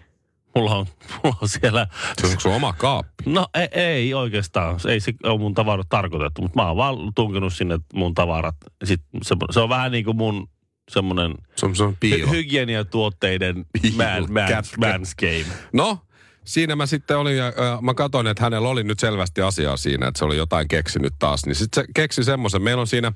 Mulla 0.55 0.75
on, 0.75 0.85
mulla 1.23 1.37
on 1.41 1.49
siellä 1.49 1.87
Se 2.21 2.27
on 2.27 2.39
sun 2.39 2.53
oma 2.53 2.73
kaappi. 2.73 3.23
No 3.25 3.47
ei, 3.53 3.67
ei 3.73 4.13
oikeastaan. 4.13 4.79
Ei 4.89 4.99
se 4.99 5.13
ole 5.23 5.39
mun 5.39 5.53
tavarat 5.53 5.89
tarkoitettu, 5.89 6.41
mutta 6.41 6.61
mä 6.61 6.67
oon 6.67 6.77
vaan 6.77 6.95
tunkenut 7.15 7.53
sinne 7.53 7.79
mun 7.93 8.13
tavarat. 8.13 8.55
Sitten 8.83 9.19
se, 9.23 9.35
se 9.51 9.59
on 9.59 9.69
vähän 9.69 9.91
niin 9.91 10.05
kuin 10.05 10.17
mun 10.17 10.49
semmoinen 10.91 11.35
Se 11.55 11.65
on, 11.65 11.75
se 11.75 11.83
on 11.83 11.97
piilo. 11.99 12.27
hy- 12.27 12.35
hygieniatuotteiden 12.35 13.65
man, 13.95 14.33
man, 14.33 14.47
Kätkä. 14.47 14.77
manscape. 14.91 15.45
No, 15.73 15.97
siinä 16.45 16.75
mä 16.75 16.85
sitten 16.85 17.17
olin 17.17 17.37
ja 17.37 17.47
äh, 17.47 17.81
mä 17.81 17.93
katsoin, 17.93 18.27
että 18.27 18.43
hänellä 18.43 18.69
oli 18.69 18.83
nyt 18.83 18.99
selvästi 18.99 19.41
asiaa 19.41 19.77
siinä, 19.77 20.07
että 20.07 20.17
se 20.19 20.25
oli 20.25 20.37
jotain 20.37 20.67
keksinyt 20.67 21.13
taas. 21.19 21.45
Niin 21.45 21.55
sitten 21.55 21.83
se 21.83 21.91
keksi 21.95 22.23
semmoisen. 22.23 22.61
Meillä 22.61 22.81
on 22.81 22.87
siinä 22.87 23.11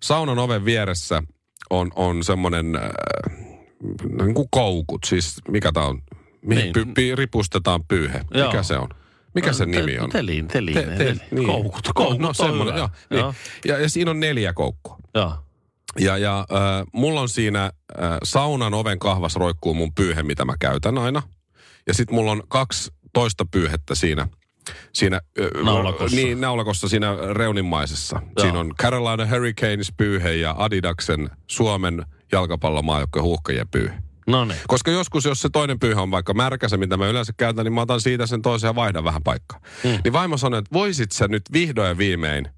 saunan 0.00 0.38
oven 0.38 0.64
vieressä 0.64 1.22
on, 1.70 1.90
on 1.96 2.24
semmoinen 2.24 2.76
äh, 2.76 2.82
niin 4.22 4.34
kuin 4.34 4.48
koukut. 4.50 5.00
Siis 5.06 5.36
mikä 5.48 5.72
tää 5.72 5.84
on? 5.84 6.02
Mihin 6.42 6.62
Niin. 6.62 6.72
py, 6.72 6.84
py, 6.94 7.14
ripustetaan 7.16 7.84
pyyhe. 7.88 8.20
Joo. 8.34 8.46
Mikä 8.46 8.62
se 8.62 8.78
on? 8.78 8.88
Mikä 9.34 9.52
se 9.52 9.66
nimi 9.66 9.98
on? 9.98 10.10
Telin, 10.10 10.48
telin. 10.48 10.74
Te- 10.74 10.82
te- 10.96 11.16
niin. 11.30 11.46
Koukut, 11.46 11.88
koukut 11.94 12.18
No, 12.18 12.28
on 12.28 12.34
semmoinen, 12.34 12.76
joo. 12.76 12.88
Niin. 13.10 13.18
Joo. 13.20 13.34
Ja, 13.64 13.78
ja 13.78 13.88
siinä 13.88 14.10
on 14.10 14.20
neljä 14.20 14.52
koukkua. 14.52 14.96
Joo. 15.14 15.32
Ja, 15.98 16.18
ja 16.18 16.38
äh, 16.40 16.86
mulla 16.92 17.20
on 17.20 17.28
siinä 17.28 17.64
äh, 17.64 17.72
saunan 18.24 18.74
oven 18.74 18.98
kahvas 18.98 19.36
roikkuu 19.36 19.74
mun 19.74 19.94
pyyhe, 19.94 20.22
mitä 20.22 20.44
mä 20.44 20.54
käytän 20.60 20.98
aina. 20.98 21.22
Ja 21.86 21.94
sitten 21.94 22.14
mulla 22.14 22.32
on 22.32 22.42
kaksi 22.48 22.90
toista 23.12 23.44
pyyhettä 23.50 23.94
siinä. 23.94 24.28
Siinä, 24.92 25.20
Naulakossa. 25.64 26.16
Niin, 26.16 26.40
naulakossa 26.40 26.88
siinä 26.88 27.16
reunimmaisessa. 27.32 28.16
Joo. 28.22 28.30
Siinä 28.40 28.58
on 28.58 28.74
Carolina 28.82 29.26
Hurricanes 29.26 29.92
pyyhe 29.96 30.32
ja 30.32 30.54
Adidaksen 30.58 31.30
Suomen 31.46 32.06
jalkapallomaajoukkojen 32.32 33.24
huuhkajien 33.24 33.68
pyyhe. 33.68 33.94
No 34.26 34.44
niin. 34.44 34.58
Koska 34.66 34.90
joskus, 34.90 35.24
jos 35.24 35.42
se 35.42 35.48
toinen 35.52 35.78
pyyhä 35.78 36.02
on 36.02 36.10
vaikka 36.10 36.34
märkä, 36.34 36.68
se 36.68 36.76
mitä 36.76 36.96
mä 36.96 37.08
yleensä 37.08 37.32
käytän, 37.36 37.64
niin 37.64 37.72
mä 37.72 37.80
otan 37.80 38.00
siitä 38.00 38.26
sen 38.26 38.42
toisen 38.42 38.68
ja 38.68 38.74
vaihdan 38.74 39.04
vähän 39.04 39.22
paikkaa. 39.22 39.60
Mm. 39.84 39.98
Niin 40.04 40.12
vaimo 40.12 40.36
sanoi, 40.36 40.58
että 40.58 40.72
voisit 40.72 41.12
sä 41.12 41.28
nyt 41.28 41.42
vihdoin 41.52 41.88
ja 41.88 41.98
viimein 41.98 42.48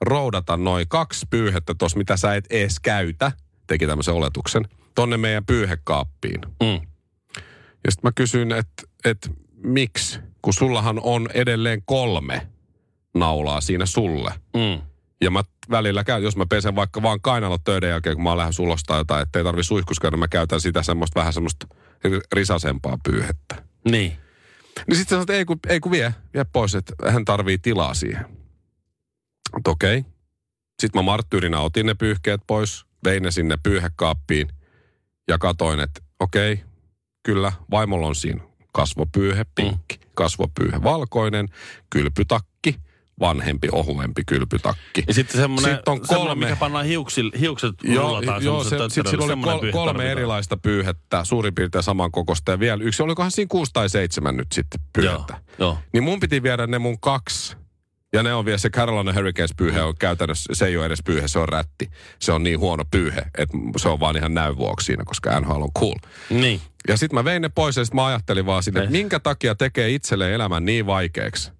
roudata 0.00 0.56
noin 0.56 0.88
kaksi 0.88 1.26
pyyhettä 1.30 1.74
tuossa, 1.78 1.98
mitä 1.98 2.16
sä 2.16 2.34
et 2.34 2.44
ees 2.50 2.80
käytä, 2.80 3.32
teki 3.66 3.86
tämmöisen 3.86 4.14
oletuksen, 4.14 4.68
tonne 4.94 5.16
meidän 5.16 5.46
pyyhekaappiin. 5.46 6.40
Mm. 6.62 6.80
Ja 7.84 7.90
sitten 7.90 8.08
mä 8.08 8.12
kysyin, 8.14 8.52
että 8.52 8.82
et, 9.04 9.30
miksi, 9.62 10.20
kun 10.42 10.54
sullahan 10.54 11.00
on 11.02 11.28
edelleen 11.34 11.82
kolme 11.84 12.46
naulaa 13.14 13.60
siinä 13.60 13.86
sulle. 13.86 14.34
Mm. 14.56 14.82
Ja 15.20 15.30
mä 15.30 15.42
välillä 15.70 16.04
käyn, 16.04 16.22
jos 16.22 16.36
mä 16.36 16.46
pesen 16.46 16.74
vaikka 16.74 17.02
vaan 17.02 17.20
kainalot 17.20 17.64
töiden 17.64 17.90
jälkeen, 17.90 18.16
kun 18.16 18.24
mä 18.24 18.36
lähden 18.36 18.52
ulostaa 18.58 18.98
jotain, 18.98 19.22
ettei 19.22 19.44
tarvi 19.44 19.64
suihkuskäydä, 19.64 20.16
mä 20.16 20.28
käytän 20.28 20.60
sitä 20.60 20.82
semmoista 20.82 21.20
vähän 21.20 21.32
semmoista 21.32 21.66
risasempaa 22.32 22.98
pyyhettä. 23.04 23.62
Niin. 23.90 24.12
Niin 24.86 24.96
sitten 24.96 25.08
sanoit, 25.08 25.30
että 25.30 25.38
ei 25.38 25.44
kun, 25.44 25.58
ei 25.68 25.80
kun 25.80 25.92
vie, 25.92 26.14
vie 26.34 26.44
pois, 26.52 26.74
että 26.74 26.92
hän 27.10 27.24
tarvii 27.24 27.58
tilaa 27.58 27.94
siihen. 27.94 28.24
Mutta 29.54 29.70
okei. 29.70 29.98
Okay. 29.98 30.12
Sitten 30.80 30.98
mä 30.98 31.02
marttyyrinä 31.02 31.60
otin 31.60 31.86
ne 31.86 31.94
pyyhkeet 31.94 32.40
pois, 32.46 32.84
vein 33.04 33.22
ne 33.22 33.30
sinne 33.30 33.56
pyyhekaappiin. 33.62 34.48
ja 35.28 35.38
katoin, 35.38 35.80
että 35.80 36.00
okei, 36.20 36.62
kyllä, 37.22 37.52
vaimolla 37.70 38.06
on 38.06 38.14
siinä 38.14 38.51
kasvopyyhe, 38.72 39.46
pinkki, 39.54 40.00
kasvopyyhe, 40.14 40.82
valkoinen, 40.82 41.48
kylpytakki, 41.90 42.76
vanhempi, 43.20 43.68
ohuempi 43.72 44.22
kylpytakki. 44.26 45.04
Ja 45.08 45.14
sitten 45.14 45.40
semmoinen, 45.40 45.74
Sitten 45.74 45.92
on 45.92 46.00
kolme- 46.00 46.34
mikä 46.44 46.56
pannaan 46.56 46.86
hiuksil, 46.86 47.30
hiukset 47.40 47.74
Joo, 47.82 48.02
rullataan 48.08 48.44
joo 48.44 48.64
se, 48.64 48.68
sitten 48.68 48.90
sillä 48.90 49.24
oli 49.24 49.42
kol, 49.42 49.58
pyyhe 49.58 49.72
kolme 49.72 49.86
tarvitaan. 49.92 50.10
erilaista 50.18 50.56
pyyhettä, 50.56 51.24
suurin 51.24 51.54
piirtein 51.54 51.84
samankokoista 51.84 52.50
ja 52.50 52.60
vielä 52.60 52.82
yksi, 52.82 53.02
olikohan 53.02 53.30
siinä 53.30 53.48
kuusi 53.50 53.70
tai 53.72 53.88
seitsemän 53.88 54.36
nyt 54.36 54.52
sitten 54.52 54.80
pyyhettä. 54.92 55.40
Joo, 55.58 55.68
joo. 55.68 55.78
Niin 55.92 56.02
mun 56.04 56.20
piti 56.20 56.42
viedä 56.42 56.66
ne 56.66 56.78
mun 56.78 57.00
kaksi. 57.00 57.56
Ja 58.12 58.22
ne 58.22 58.34
on 58.34 58.44
vielä, 58.44 58.58
se 58.58 58.70
Carolina 58.70 59.12
Hurricanes 59.12 59.54
pyyhe 59.56 59.82
on 59.82 59.94
käytännössä, 59.98 60.54
se 60.54 60.66
ei 60.66 60.76
ole 60.76 60.86
edes 60.86 61.02
pyyhe, 61.04 61.28
se 61.28 61.38
on 61.38 61.48
rätti. 61.48 61.90
Se 62.18 62.32
on 62.32 62.42
niin 62.42 62.58
huono 62.58 62.84
pyyhe, 62.90 63.22
että 63.38 63.58
se 63.76 63.88
on 63.88 64.00
vaan 64.00 64.16
ihan 64.16 64.34
näyn 64.34 64.56
vuoksi 64.56 64.84
siinä, 64.84 65.04
koska 65.04 65.40
NHL 65.40 65.62
on 65.62 65.72
cool. 65.78 65.94
Niin. 66.30 66.60
Ja 66.88 66.96
sitten 66.96 67.14
mä 67.14 67.24
vein 67.24 67.42
ne 67.42 67.48
pois 67.48 67.76
ja 67.76 67.84
sitten 67.84 67.96
mä 67.96 68.06
ajattelin 68.06 68.46
vaan 68.46 68.62
sinne, 68.62 68.80
että 68.80 68.92
minkä 68.92 69.20
takia 69.20 69.54
tekee 69.54 69.90
itselleen 69.90 70.32
elämän 70.32 70.64
niin 70.64 70.86
vaikeaksi, 70.86 71.52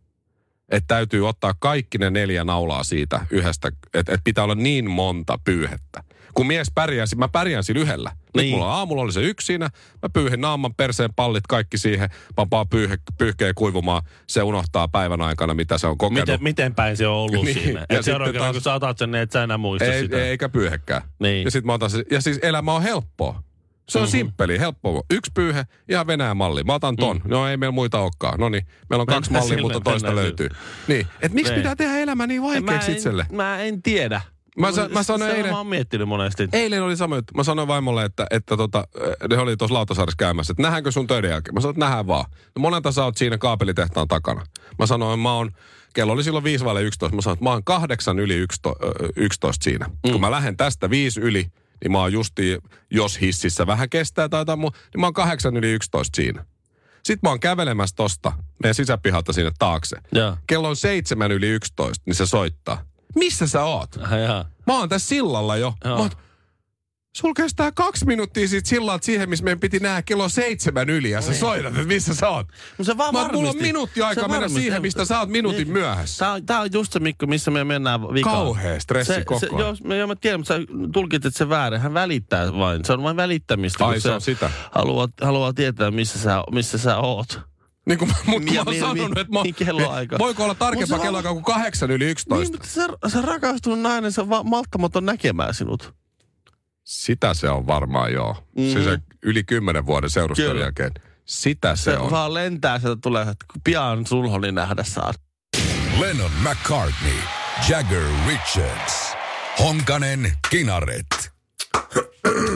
että 0.69 0.95
täytyy 0.95 1.29
ottaa 1.29 1.55
kaikki 1.59 1.99
ne 1.99 2.11
neljä 2.11 2.45
naulaa 2.45 2.85
siitä 2.85 3.27
yhdestä, 3.31 3.69
että, 3.69 4.13
että 4.13 4.25
pitää 4.25 4.45
olla 4.45 4.55
niin 4.55 4.91
monta 4.91 5.39
pyyhettä. 5.45 6.05
Kun 6.35 6.47
mies 6.47 6.71
pärjäsi, 6.75 7.17
mä 7.17 7.29
pärjäsin 7.29 7.77
yhdellä. 7.77 8.13
Nyt 8.35 8.45
Niin. 8.45 8.55
mulla 8.57 8.73
aamulla 8.75 9.03
oli 9.03 9.13
se 9.13 9.23
yksi 9.23 9.47
siinä, 9.47 9.65
mä 10.03 10.09
pyyhin 10.13 10.41
naaman, 10.41 10.75
perseen, 10.75 11.11
pallit, 11.17 11.47
kaikki 11.47 11.79
siihen, 11.79 12.11
vapaa 12.37 12.65
pyyhe, 12.65 12.97
pyyhkeä 13.19 13.53
kuivumaan, 13.55 14.03
se 14.27 14.43
unohtaa 14.43 14.89
päivän 14.89 15.21
aikana, 15.21 15.55
mitä 15.55 15.79
se 15.79 15.87
on 15.87 15.99
kokenut. 15.99 16.21
Miten, 16.29 16.43
miten 16.43 16.75
päin 16.75 16.97
se 16.97 17.07
on 17.07 17.15
ollut 17.17 17.45
Niin. 17.45 17.55
siinä? 17.55 17.71
Ja 17.71 17.77
Ja 17.81 17.81
sitten 17.81 18.05
seuraava 18.05 18.33
kerran, 18.33 18.45
taas- 18.47 18.57
kun 18.57 18.63
sä 18.63 18.75
otat 18.75 18.99
sen, 18.99 19.11
niin 19.11 19.23
et 19.23 19.33
sä 19.33 19.43
enää 19.43 19.59
muista 19.59 19.85
ei, 19.85 20.03
sitä. 20.03 20.17
ei, 20.17 20.23
eikä 20.29 20.49
pyyhekään. 20.49 21.03
Niin. 21.19 21.45
Ja 21.45 21.51
sit 21.51 21.65
mä 21.65 21.73
otan 21.73 21.91
se, 21.91 22.05
ja 22.11 22.21
siis 22.21 22.39
elämä 22.43 22.73
on 22.73 22.83
helppoa. 22.83 23.43
Se 23.89 23.99
on 23.99 24.03
mm-hmm. 24.05 24.11
simppeli, 24.11 24.59
helppo. 24.59 25.03
Yksi 25.11 25.31
pyyhe, 25.35 25.65
ihan 25.89 26.07
Venäjän 26.07 26.37
malli. 26.37 26.65
Mä 26.65 26.75
otan 26.75 26.97
ton. 26.97 27.17
Mm. 27.25 27.31
No 27.31 27.49
ei 27.49 27.57
meillä 27.57 27.73
muita 27.73 28.01
olekaan. 28.01 28.41
No 28.41 28.49
niin, 28.49 28.67
meillä 28.91 29.01
on 29.01 29.07
kaksi 29.07 29.31
Mennään 29.31 29.43
mallia, 29.45 29.57
sille, 29.59 29.73
mutta 29.75 29.91
toista 29.91 30.15
löytyy. 30.15 30.49
Niin, 30.89 31.07
et 31.23 31.33
miksi 31.33 31.53
Niin. 31.53 31.61
pitää 31.63 31.77
tehdä 31.77 31.99
elämä 31.99 32.27
niin 32.27 32.43
vaikeaksi 32.43 32.91
mä, 32.91 32.97
itselle? 32.97 33.27
en, 33.31 33.37
mä 33.37 33.59
en 33.59 33.83
tiedä. 33.83 34.21
Mä 34.59 34.73
sa- 34.73 34.89
mä 34.89 35.03
sanoin 35.03 35.31
eilen- 35.31 35.51
Mä 35.51 35.59
oon 35.59 35.67
miettinyt 35.67 36.09
monesti. 36.09 36.49
Eilen 36.53 36.83
oli 36.83 36.97
sama 36.97 37.17
juttu. 37.17 37.35
Mä 37.37 37.45
sanoin 37.45 37.69
vaimolle, 37.69 38.05
että, 38.05 38.27
että 38.31 38.57
tota, 38.57 38.85
eh, 39.01 39.29
ne 39.29 39.39
oli 39.39 39.57
tuossa 39.57 39.75
Lautasaaressa 39.75 40.17
käymässä, 40.19 40.53
että 40.53 40.63
nähdäänkö 40.63 40.91
sun 40.93 41.07
töiden 41.07 41.31
jälkeen? 41.31 41.55
Mä 41.55 41.61
sanoin, 41.61 41.75
että 41.75 41.85
nähdään 41.87 42.07
vaan. 42.07 42.25
No 42.57 42.61
monelta 42.61 42.93
sä 42.93 43.05
oot 43.05 43.17
siinä 43.17 43.39
kaapelitehtaan 43.39 44.09
takana. 44.09 44.47
Mä 44.79 44.87
sanoin, 44.87 45.21
mä 45.21 45.33
oon, 45.33 45.51
kello 45.95 46.13
oli 46.13 46.25
silloin 46.25 46.45
5 46.45 46.65
vaille 46.65 46.83
11. 46.83 47.17
Mä 47.17 47.23
sanoin, 47.23 47.35
että 47.37 47.45
mä 47.45 47.51
oon 47.51 47.65
kahdeksan 47.65 48.19
yli 48.19 48.35
11, 48.35 48.87
ö, 48.87 49.09
11 49.17 49.65
siinä. 49.65 49.87
Mm. 49.87 50.13
Kun 50.13 50.21
mä 50.21 50.31
lähden 50.31 50.57
tästä 50.57 50.91
viisi 50.91 51.21
yli, 51.21 51.47
niin 51.85 51.93
mä 51.93 51.99
oon 51.99 52.13
justi, 52.13 52.59
jos 52.91 53.21
hississä 53.21 53.67
vähän 53.67 53.91
kestää 53.91 54.29
tai 54.29 54.41
jotain 54.41 54.59
muu, 54.59 54.71
niin 54.95 55.01
mä 55.01 55.07
oon 55.07 55.13
kahdeksan 55.15 55.57
yli 55.57 55.71
11 55.73 56.17
siinä. 56.17 56.45
Sitten 57.03 57.21
mä 57.23 57.29
oon 57.31 57.41
kävelemässä 57.41 57.97
tosta, 57.97 58.33
meidän 58.63 58.75
sisäpihalta 58.75 59.33
sinne 59.33 59.53
taakse. 59.59 59.97
Joo. 60.13 60.37
Kello 60.47 60.69
on 60.69 60.77
seitsemän 60.77 61.33
yli 61.33 61.49
11, 61.49 62.03
niin 62.07 62.15
se 62.15 62.27
soittaa. 62.27 62.83
Missä 63.15 63.47
sä 63.47 63.65
oot? 63.65 63.91
Jaa. 64.27 64.45
Mä 64.67 64.79
oon 64.79 64.89
tässä 64.89 65.09
sillalla 65.09 65.57
jo. 65.57 65.75
Joo. 65.85 65.95
Mä 65.97 66.01
oon, 66.01 66.11
Sul 67.17 67.33
kestää 67.35 67.73
kaksi 67.73 68.07
minuuttia 68.07 68.49
siitä 68.49 68.69
sillalta 68.69 69.05
siihen, 69.05 69.29
missä 69.31 69.45
meidän 69.45 69.61
piti 69.61 69.79
nähdä 69.79 70.03
kello 70.03 70.29
seitsemän 70.29 70.91
yli 70.91 71.11
ja 71.11 71.21
sä 71.21 71.35
soitat, 71.35 71.73
että 71.73 71.87
missä 71.87 72.15
sä 72.15 72.29
oot. 72.29 72.47
No 72.79 72.85
se 72.85 72.97
vaan 72.97 73.15
Mä, 73.15 73.29
mulla 73.33 73.51
on 73.51 73.57
minuutti 73.57 74.03
aikaa 74.03 74.25
mennä 74.29 74.37
varmisti. 74.41 74.61
siihen, 74.61 74.83
mistä 74.83 75.05
sä 75.05 75.19
oot 75.21 75.29
minuutin 75.29 75.59
Niin. 75.65 75.73
myöhässä. 75.73 76.19
Tää 76.25 76.33
on, 76.33 76.47
tää 76.47 76.61
on 76.61 76.69
just 76.73 76.93
se, 76.93 77.01
Mikko, 77.01 77.27
missä 77.27 77.51
me 77.51 77.65
mennään 77.65 78.03
vikaan. 78.03 78.37
Kauhea 78.37 78.81
stressi 78.81 79.15
se, 79.15 79.25
koko 79.25 79.41
se, 79.41 79.47
ajan. 79.47 79.59
joo, 79.61 79.77
mä, 79.85 79.95
joo, 79.95 80.07
mä 80.07 80.15
tiedän, 80.17 80.41
mutta 80.41 80.55
sä 80.55 80.61
tulkitset 80.93 81.35
se 81.37 81.49
väärin. 81.49 81.81
Hän 81.81 81.95
välittää 81.95 82.53
vain. 82.59 82.85
Se 82.85 82.93
on 82.93 83.03
vain 83.03 83.17
välittämistä. 83.17 83.87
Ai, 83.87 83.93
kun 83.95 84.01
se 84.01 84.11
on 84.11 84.21
sitä. 84.21 84.51
Haluaa, 84.71 85.09
haluaa 85.23 85.53
tietää, 85.53 85.91
missä 85.91 86.19
sä, 86.19 86.43
missä 86.53 86.79
sä 86.79 86.97
oot. 86.97 87.41
Niin 87.87 87.99
kuin 87.99 88.09
mä, 88.11 88.15
mut 88.27 88.43
Ja 88.53 88.65
mä 88.65 88.71
oon 88.71 88.81
sanonut, 88.81 89.19
että 89.19 89.33
mä, 89.33 89.41
kelloaika. 89.59 90.19
voiko 90.19 90.45
olla 90.45 90.55
tarkempaa 90.55 90.97
Mut 90.97 91.03
se 91.03 91.07
kello 91.07 91.19
on- 91.19 91.25
kuin 91.25 91.45
kahdeksan 91.45 91.91
yli 91.91 92.05
Niin, 92.05 92.11
yksitoista? 92.11 92.53
mutta 92.59 92.69
se, 92.69 93.11
se 93.13 93.23
rakastunut 93.23 93.81
nainen, 93.81 94.13
se 94.13 94.21
on 94.21 94.29
va- 94.31 94.43
malttamaton 94.43 95.07
näkemään 95.07 95.55
sinut. 95.55 95.95
Sitä 96.85 97.35
se 97.35 97.49
on 97.51 97.67
varmaan 97.67 98.13
joo. 98.13 98.33
Mm. 98.57 98.63
Siis 98.63 98.85
se 98.85 98.99
yli 99.23 99.45
kymmenen 99.45 99.87
vuoden 99.87 100.11
seurustelun 100.11 100.61
jälkeen. 100.61 100.93
Sitä 101.25 101.77
se, 101.77 101.83
Se, 101.83 101.99
on. 101.99 102.11
vaan 102.11 102.35
lentää, 102.35 102.79
sieltä 102.79 103.01
tulee, 103.03 103.23
että 103.23 103.45
pian 103.65 104.07
sulhoni 104.07 104.53
nähdä 104.53 104.85
saa. 104.85 105.15
Lennon 106.01 106.31
McCartney, 106.43 107.19
Jagger 107.69 108.03
Richards, 108.29 109.13
Honkanen 109.59 110.33
Kinaret. 110.51 111.07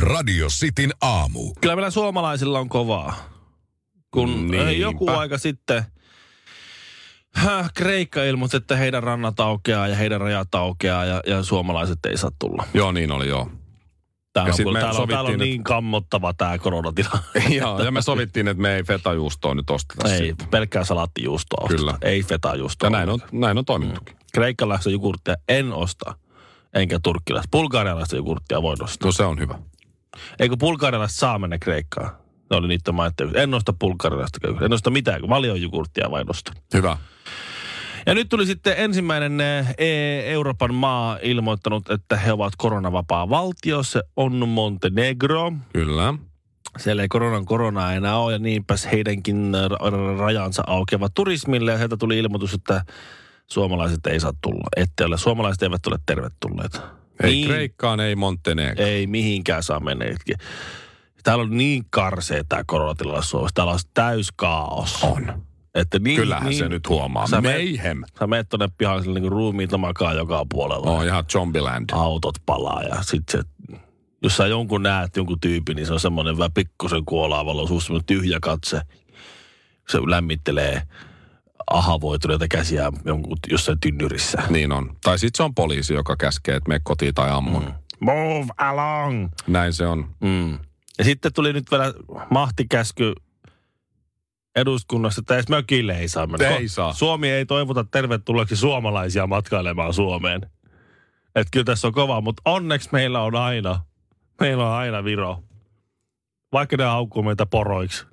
Radio 0.00 0.46
Cityn 0.48 0.92
aamu. 1.00 1.54
Kyllä 1.60 1.76
meillä 1.76 1.90
suomalaisilla 1.90 2.58
on 2.58 2.68
kovaa. 2.68 3.37
Kun 4.10 4.50
Niinpä. 4.50 4.70
eh, 4.70 4.78
joku 4.78 5.10
aika 5.10 5.38
sitten 5.38 5.84
häh, 7.34 7.70
Kreikka 7.74 8.24
ilmoitti, 8.24 8.56
että 8.56 8.76
heidän 8.76 9.02
rannat 9.02 9.40
aukeaa 9.40 9.88
ja 9.88 9.96
heidän 9.96 10.20
rajat 10.20 10.54
aukeaa 10.54 11.04
ja, 11.04 11.22
ja 11.26 11.42
suomalaiset 11.42 11.98
ei 12.06 12.16
saa 12.16 12.30
tulla. 12.38 12.64
Joo, 12.74 12.92
niin 12.92 13.12
oli 13.12 13.28
joo. 13.28 13.50
Täällä 14.32 14.48
Ja 14.48 14.54
on, 14.58 14.64
kun, 14.64 14.72
me 14.72 14.80
täällä 14.80 15.00
on, 15.00 15.08
täällä 15.08 15.30
on 15.30 15.38
niin 15.38 15.64
kammottava 15.64 16.34
tämä 16.34 16.58
koronatila. 16.58 17.18
joo, 17.60 17.82
ja 17.82 17.90
me 17.90 18.02
sovittiin, 18.02 18.48
että 18.48 18.62
me 18.62 18.76
ei 18.76 18.82
fetajuustoa 18.82 19.54
nyt 19.54 19.70
osteta 19.70 20.08
ei, 20.12 20.18
siitä. 20.18 20.44
pelkkää 20.50 20.84
salaattijuustoa 20.84 21.64
osteta. 21.64 21.78
Kyllä. 21.80 21.98
Ei 22.02 22.22
fetajuustoa. 22.22 22.86
Ja 22.86 22.90
näin 22.90 23.08
on, 23.08 23.18
näin 23.32 23.58
on 23.58 23.64
toimittukin. 23.64 24.16
Kreikkalaista 24.34 24.90
jogurttia 24.90 25.34
en 25.48 25.72
osta. 25.72 26.14
Enkä 26.74 26.98
turkkilaista. 27.02 27.48
Bulgarialaista 27.52 28.16
jogurttia 28.16 28.62
voin 28.62 28.84
ostaa. 28.84 29.06
No 29.08 29.12
se 29.12 29.24
on 29.24 29.38
hyvä. 29.38 29.58
Eikö 30.38 30.56
bulgarialaista 30.56 31.18
saa 31.18 31.38
mennä 31.38 31.58
Kreikkaan? 31.58 32.10
Ne 32.50 32.56
oli 32.56 32.68
niiden 32.68 32.94
maitteja. 32.94 33.30
En 33.34 33.54
osta 33.54 33.72
bulgarialaista 33.72 34.38
köyhää. 34.40 34.64
En 34.64 34.72
osta 34.72 34.90
mitään. 34.90 35.28
Valion 35.28 35.62
jogurttia 35.62 36.10
vain 36.10 36.30
ostan. 36.30 36.56
Hyvä. 36.74 36.96
Ja 38.06 38.14
nyt 38.14 38.28
tuli 38.28 38.46
sitten 38.46 38.74
ensimmäinen 38.76 39.40
eh, 39.40 39.76
Euroopan 40.24 40.74
maa 40.74 41.18
ilmoittanut, 41.22 41.90
että 41.90 42.16
he 42.16 42.32
ovat 42.32 42.52
koronavapaa 42.56 43.28
valtio. 43.28 43.82
Se 43.82 44.02
on 44.16 44.48
Montenegro. 44.48 45.52
Kyllä. 45.72 46.14
Siellä 46.78 47.02
ei 47.02 47.08
koronan 47.08 47.44
koronaa 47.44 47.92
enää 47.92 48.18
ole 48.18 48.32
ja 48.32 48.38
niinpäs 48.38 48.88
heidänkin 48.92 49.52
ra- 49.54 50.18
rajansa 50.18 50.62
aukeavat 50.66 51.14
turismille. 51.14 51.70
Ja 51.72 51.78
sieltä 51.78 51.96
tuli 51.96 52.18
ilmoitus, 52.18 52.54
että 52.54 52.84
suomalaiset 53.46 54.06
ei 54.06 54.20
saa 54.20 54.32
tulla. 54.42 54.68
Ette 54.76 55.04
ole, 55.04 55.18
suomalaiset 55.18 55.62
eivät 55.62 55.86
ole 55.86 55.98
tervetulleet. 56.06 56.80
Ei 57.22 57.30
Niin. 57.30 57.48
Kreikkaan, 57.48 58.00
ei 58.00 58.16
Montenegro. 58.16 58.84
Ei 58.84 59.06
mihinkään 59.06 59.62
saa 59.62 59.80
mennä. 59.80 60.04
Täällä 61.22 61.42
on 61.42 61.56
niin 61.56 61.84
karsea 61.90 62.44
tämä 62.48 62.62
koronatilanne 62.66 63.22
Suomessa. 63.22 63.54
Täällä 63.54 63.72
on 63.72 63.78
täys 63.94 64.32
kaos. 64.36 65.04
On. 65.04 65.42
Että 65.74 65.98
niin, 65.98 66.16
Kyllähän 66.16 66.48
niin, 66.48 66.58
se 66.58 66.68
nyt 66.68 66.88
huomaa. 66.88 67.26
Sä 67.26 67.40
meet- 67.40 67.54
Mayhem. 67.56 68.02
Sä 68.18 68.26
menet 68.26 68.48
tonne 68.48 68.68
pihalle, 68.78 69.02
sillä 69.02 69.20
niin 69.20 69.32
ruumiita 69.32 69.78
makaa 69.78 70.14
joka 70.14 70.46
puolella. 70.50 70.90
On 70.90 71.06
ihan 71.06 71.24
Zombieland. 71.32 71.90
Autot 71.92 72.34
palaa 72.46 72.82
ja 72.82 73.02
sit 73.02 73.22
se, 73.30 73.42
jos 74.22 74.36
sä 74.36 74.46
jonkun 74.46 74.82
näet, 74.82 75.16
jonkun 75.16 75.40
tyypin, 75.40 75.76
niin 75.76 75.86
se 75.86 75.92
on 75.92 76.00
semmoinen 76.00 76.38
vähän 76.38 76.52
pikkusen 76.52 77.04
kuolaavalla, 77.04 77.66
suus 77.66 77.84
semmoinen 77.86 78.06
tyhjä 78.06 78.38
katse. 78.42 78.80
Se 79.88 79.98
lämmittelee 80.06 80.82
ahavoituneita 81.70 82.48
käsiä 82.48 82.92
jonkun, 83.04 83.36
jossain 83.50 83.80
tynnyrissä. 83.80 84.42
Niin 84.50 84.72
on. 84.72 84.96
Tai 85.04 85.18
sitten 85.18 85.36
se 85.36 85.42
on 85.42 85.54
poliisi, 85.54 85.94
joka 85.94 86.16
käskee, 86.16 86.56
että 86.56 86.68
me 86.68 86.80
kotiin 86.82 87.14
tai 87.14 87.30
ammun. 87.30 87.64
Mm. 87.64 87.72
Move 88.00 88.46
along! 88.58 89.28
Näin 89.46 89.72
se 89.72 89.86
on. 89.86 90.08
Mm. 90.20 90.58
Ja 90.98 91.04
sitten 91.04 91.32
tuli 91.32 91.52
nyt 91.52 91.70
vielä 91.70 91.92
mahtikäsky 92.30 93.12
eduskunnasta, 94.56 95.20
että 95.20 95.34
edes 95.34 95.48
mökille 95.48 95.98
ei 95.98 96.08
saa 96.08 96.26
mennä. 96.26 96.48
Ei 96.48 96.68
saa. 96.68 96.92
Suomi 96.92 97.30
ei 97.30 97.46
toivota 97.46 97.84
tervetulleeksi 97.84 98.56
suomalaisia 98.56 99.26
matkailemaan 99.26 99.94
Suomeen. 99.94 100.42
Että 101.34 101.48
kyllä 101.50 101.64
tässä 101.64 101.86
on 101.88 101.92
kova, 101.94 102.20
mutta 102.20 102.42
onneksi 102.44 102.88
meillä 102.92 103.20
on 103.22 103.36
aina, 103.36 103.82
meillä 104.40 104.66
on 104.68 104.72
aina 104.74 105.04
Viro. 105.04 105.42
Vaikka 106.52 106.76
ne 106.76 106.84
haukkuu 106.84 107.22
meitä 107.22 107.46
poroiksi. 107.46 108.06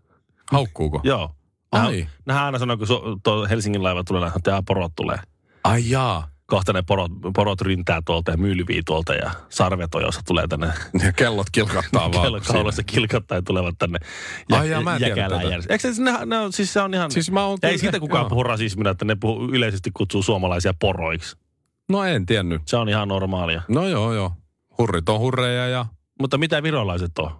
Haukkuuko? 0.51 1.01
Joo. 1.03 1.35
Ai. 1.71 2.07
Nehän 2.25 2.43
aina 2.43 2.59
sanoo, 2.59 2.77
kun 2.77 2.87
su- 2.87 3.47
Helsingin 3.49 3.83
laiva 3.83 4.03
tulee, 4.03 4.27
että 4.27 4.39
"Tää 4.43 4.61
porot 4.67 4.91
tulee. 4.95 5.17
Ai 5.63 5.89
jaa. 5.89 6.27
Kohta 6.47 6.73
ne 6.73 6.81
porot, 6.87 7.11
porot 7.35 7.61
ryntää 7.61 8.01
tuolta 8.05 8.31
ja 8.31 8.37
mylvii 8.37 8.81
tuolta 8.85 9.13
ja 9.13 9.31
sarvetojossa 9.49 10.21
tulee 10.27 10.47
tänne 10.47 10.67
Ja 11.05 11.13
kellot 11.13 11.47
kilkattaa 11.51 12.11
vaan. 12.13 12.23
kello 12.23 12.39
kaulassa 12.47 12.83
kilkattaa 12.83 13.37
ja 13.37 13.41
tulevat 13.41 13.75
tänne 13.79 13.99
Ai 14.51 14.69
jaa, 14.69 14.81
mä 14.81 14.95
en 14.95 15.01
Eikö 15.69 15.93
se, 15.93 16.01
ne, 16.03 16.11
ne 16.25 16.37
on, 16.39 16.53
siis 16.53 16.73
se 16.73 16.81
on 16.81 16.93
ihan... 16.93 17.11
Siis 17.11 17.31
mä 17.31 17.45
oon 17.45 17.57
ei 17.63 17.69
kyllä- 17.69 17.81
siitä 17.81 17.99
kukaan 17.99 18.21
joo. 18.21 18.29
puhu 18.29 18.43
rasismina, 18.43 18.89
että 18.89 19.05
ne 19.05 19.15
puhuu, 19.19 19.49
yleisesti 19.49 19.91
kutsuu 19.93 20.23
suomalaisia 20.23 20.73
poroiksi. 20.79 21.35
No 21.89 22.03
en 22.03 22.25
tiennyt. 22.25 22.61
Se 22.65 22.77
on 22.77 22.89
ihan 22.89 23.07
normaalia. 23.07 23.61
No 23.67 23.87
joo, 23.87 24.13
joo. 24.13 24.31
Hurrit 24.77 25.09
on 25.09 25.19
hurreja 25.19 25.67
ja 25.67 25.85
Mutta 26.21 26.37
mitä 26.37 26.63
virolaiset 26.63 27.19
on? 27.19 27.31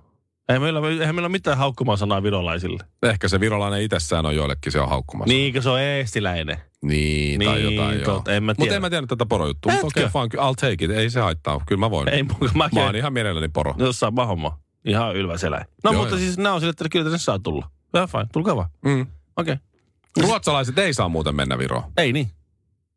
Eihän 0.50 0.62
meillä, 0.62 0.80
eihän 0.89 1.15
meillä 1.15 1.26
ole 1.26 1.32
mitään 1.32 1.58
haukkumaan 1.58 1.98
sanaa 1.98 2.24
virolaisille. 2.24 2.84
ehkä 3.04 3.28
se 3.28 3.39
virolainen 3.39 3.82
itsessään 3.82 4.26
on 4.26 4.36
joillekin 4.36 4.72
se 4.72 4.80
on 4.80 4.89
haukkumassa. 4.89 5.34
Niinkö 5.34 5.62
se 5.62 5.70
on 5.70 5.80
eestiläinen? 5.80 6.58
Niin, 6.88 7.41
tai 7.45 7.62
Niin, 7.62 7.76
jotain 7.76 8.00
joo. 8.00 8.06
totta, 8.15 8.34
en 8.34 8.43
mä 8.43 8.50
Mutta 8.52 8.62
tiedä. 8.63 8.76
en 8.76 8.82
mä 8.82 8.89
tiedä 8.89 9.08
tätä 9.08 9.26
porojuttua. 9.26 9.71
Mutta 9.71 9.88
okei, 9.88 10.04
okay, 10.06 10.21
fine. 10.30 10.43
I'll 10.43 10.56
take 10.56 10.86
it. 10.86 10.91
Ei 10.91 11.10
se 11.10 11.19
haittaa. 11.19 11.62
Kyllä 11.65 11.80
mä 11.80 11.91
voin. 11.91 12.10
Ei 12.10 12.24
mulla, 12.24 12.52
mä, 12.56 12.69
Mä 12.74 12.86
oon 12.86 12.95
ihan 12.95 13.13
mielelläni 13.13 13.48
poro. 13.48 13.74
No 13.78 13.91
sama 13.93 14.26
homma. 14.26 14.60
Ihan 14.86 15.15
ylväseläin. 15.15 15.65
No 15.84 15.91
Joo, 15.91 16.02
mutta 16.02 16.15
joo. 16.15 16.19
siis 16.19 16.38
nämä 16.38 16.54
on 16.56 16.62
sille, 16.62 16.69
että 16.69 16.89
kyllä 16.91 17.06
tänne 17.06 17.17
saa 17.17 17.39
tulla. 17.39 17.69
Ihan 17.95 18.08
fine, 18.10 18.26
tulkaa 18.34 18.56
vaan. 18.56 18.69
Mm. 18.86 19.02
Okei. 19.38 19.54
Okay. 19.54 20.30
Ruotsalaiset 20.30 20.78
ei 20.80 20.93
saa 20.93 21.10
muuten 21.10 21.36
mennä 21.36 21.58
Viroon. 21.58 21.84
Ei 21.98 22.13
niin. 22.13 22.30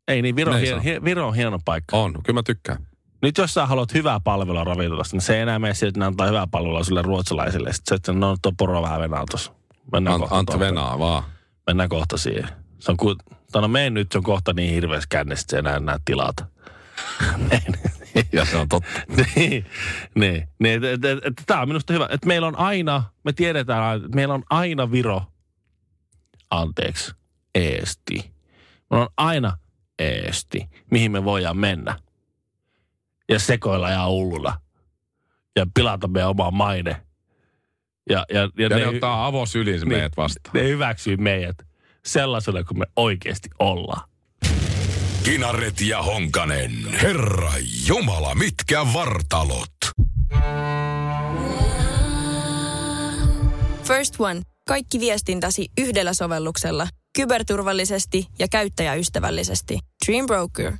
Ei 0.07 0.21
niin, 0.21 0.35
Viro, 0.35 0.53
hien, 0.53 0.79
hien, 0.81 1.03
Viro 1.03 1.27
on 1.27 1.35
hieno 1.35 1.59
paikka. 1.65 1.97
On, 1.97 2.13
kyllä 2.23 2.37
mä 2.37 2.43
tykkään. 2.43 2.85
Nyt 3.21 3.37
jos 3.37 3.53
sä 3.53 3.65
haluat 3.65 3.93
hyvää 3.93 4.19
palvelua 4.19 4.63
ravintolasta, 4.63 5.15
niin 5.15 5.21
se 5.21 5.35
ei 5.35 5.41
enää 5.41 5.59
mene 5.59 5.73
siitä, 5.73 5.87
että 5.87 5.99
ne 5.99 6.05
antaa 6.05 6.27
hyvää 6.27 6.47
palvelua 6.51 6.83
sille 6.83 7.01
ruotsalaisille. 7.01 7.73
Sitten 7.73 7.89
se, 7.89 7.95
että 7.95 8.13
no 8.13 8.37
tuo 8.41 8.51
poro 8.57 8.81
vähän 8.81 9.01
venaa 9.01 9.23
tuossa. 9.29 9.51
Mennään, 9.93 10.13
Ant, 10.13 10.21
kohta 10.21 10.37
Ant 10.37 10.45
tuohon. 10.45 10.59
Venaa 10.59 10.99
vaan. 10.99 11.23
Mennään 11.67 11.89
kohta 11.89 12.17
siihen. 12.17 12.49
Se 12.79 12.91
on 12.91 12.97
ku, 12.97 13.15
tai 13.51 13.61
no 13.61 13.67
mene 13.67 13.89
nyt, 13.89 14.11
se 14.11 14.17
on 14.17 14.23
kohta 14.23 14.53
niin 14.53 14.73
hirveässä 14.73 15.07
kännessä, 15.09 15.57
että 15.57 15.71
se 15.71 15.77
enää 15.77 15.97
tilata. 16.05 16.45
Ja 18.31 18.45
se 18.45 18.57
on 18.57 18.69
totta. 18.69 18.89
niin, 19.35 19.65
niin, 20.15 20.47
niin 20.59 20.83
et, 20.83 20.83
et, 20.83 21.05
et, 21.05 21.25
et, 21.25 21.33
tämä 21.45 21.61
on 21.61 21.67
minusta 21.67 21.93
hyvä. 21.93 22.07
Että 22.11 22.27
meillä 22.27 22.47
on 22.47 22.55
aina, 22.59 23.03
me 23.23 23.33
tiedetään, 23.33 23.97
että 23.97 24.15
meillä 24.15 24.33
on 24.33 24.43
aina 24.49 24.91
Viro, 24.91 25.21
anteeksi, 26.49 27.13
Eesti. 27.55 28.31
Meillä 28.89 29.03
on 29.03 29.09
aina 29.17 29.57
Eesti, 29.99 30.69
mihin 30.91 31.11
me 31.11 31.23
voidaan 31.23 31.57
mennä. 31.57 31.99
Ja 33.29 33.39
sekoilla 33.39 33.89
ja 33.89 34.07
hulluna. 34.07 34.61
Ja 35.55 35.65
pilata 35.73 36.07
meidän 36.07 36.29
oma 36.29 36.51
maine. 36.51 37.01
Ja, 38.09 38.25
ja, 38.33 38.39
ja, 38.39 38.49
Ja 38.57 38.69
ne 38.69 38.85
hy- 38.85 38.87
ottaa 38.95 39.25
avosylin 39.25 39.73
Niin. 39.73 39.87
meidät 39.87 40.17
vastaan. 40.17 40.53
ne 40.53 40.63
hyväksyy 40.63 41.17
meidät 41.17 41.55
sellaisena 42.05 42.63
kuin 42.63 42.79
me 42.79 42.85
oikeasti 42.95 43.49
ollaan. 43.59 44.09
Kinaret 45.23 45.81
ja 45.81 46.03
Honkanen. 46.03 46.71
Herra 47.01 47.51
Jumala, 47.87 48.35
mitkä 48.35 48.93
vartalot. 48.93 49.75
First 53.83 54.15
One. 54.19 54.41
Kaikki 54.67 54.99
viestintäsi 54.99 55.67
yhdellä 55.77 56.13
sovelluksella. 56.13 56.87
Kyberturvallisesti 57.15 58.27
ja 58.39 58.47
käyttäjäystävällisesti. 58.51 59.79
Dream 60.05 60.25
Broker. 60.25 60.73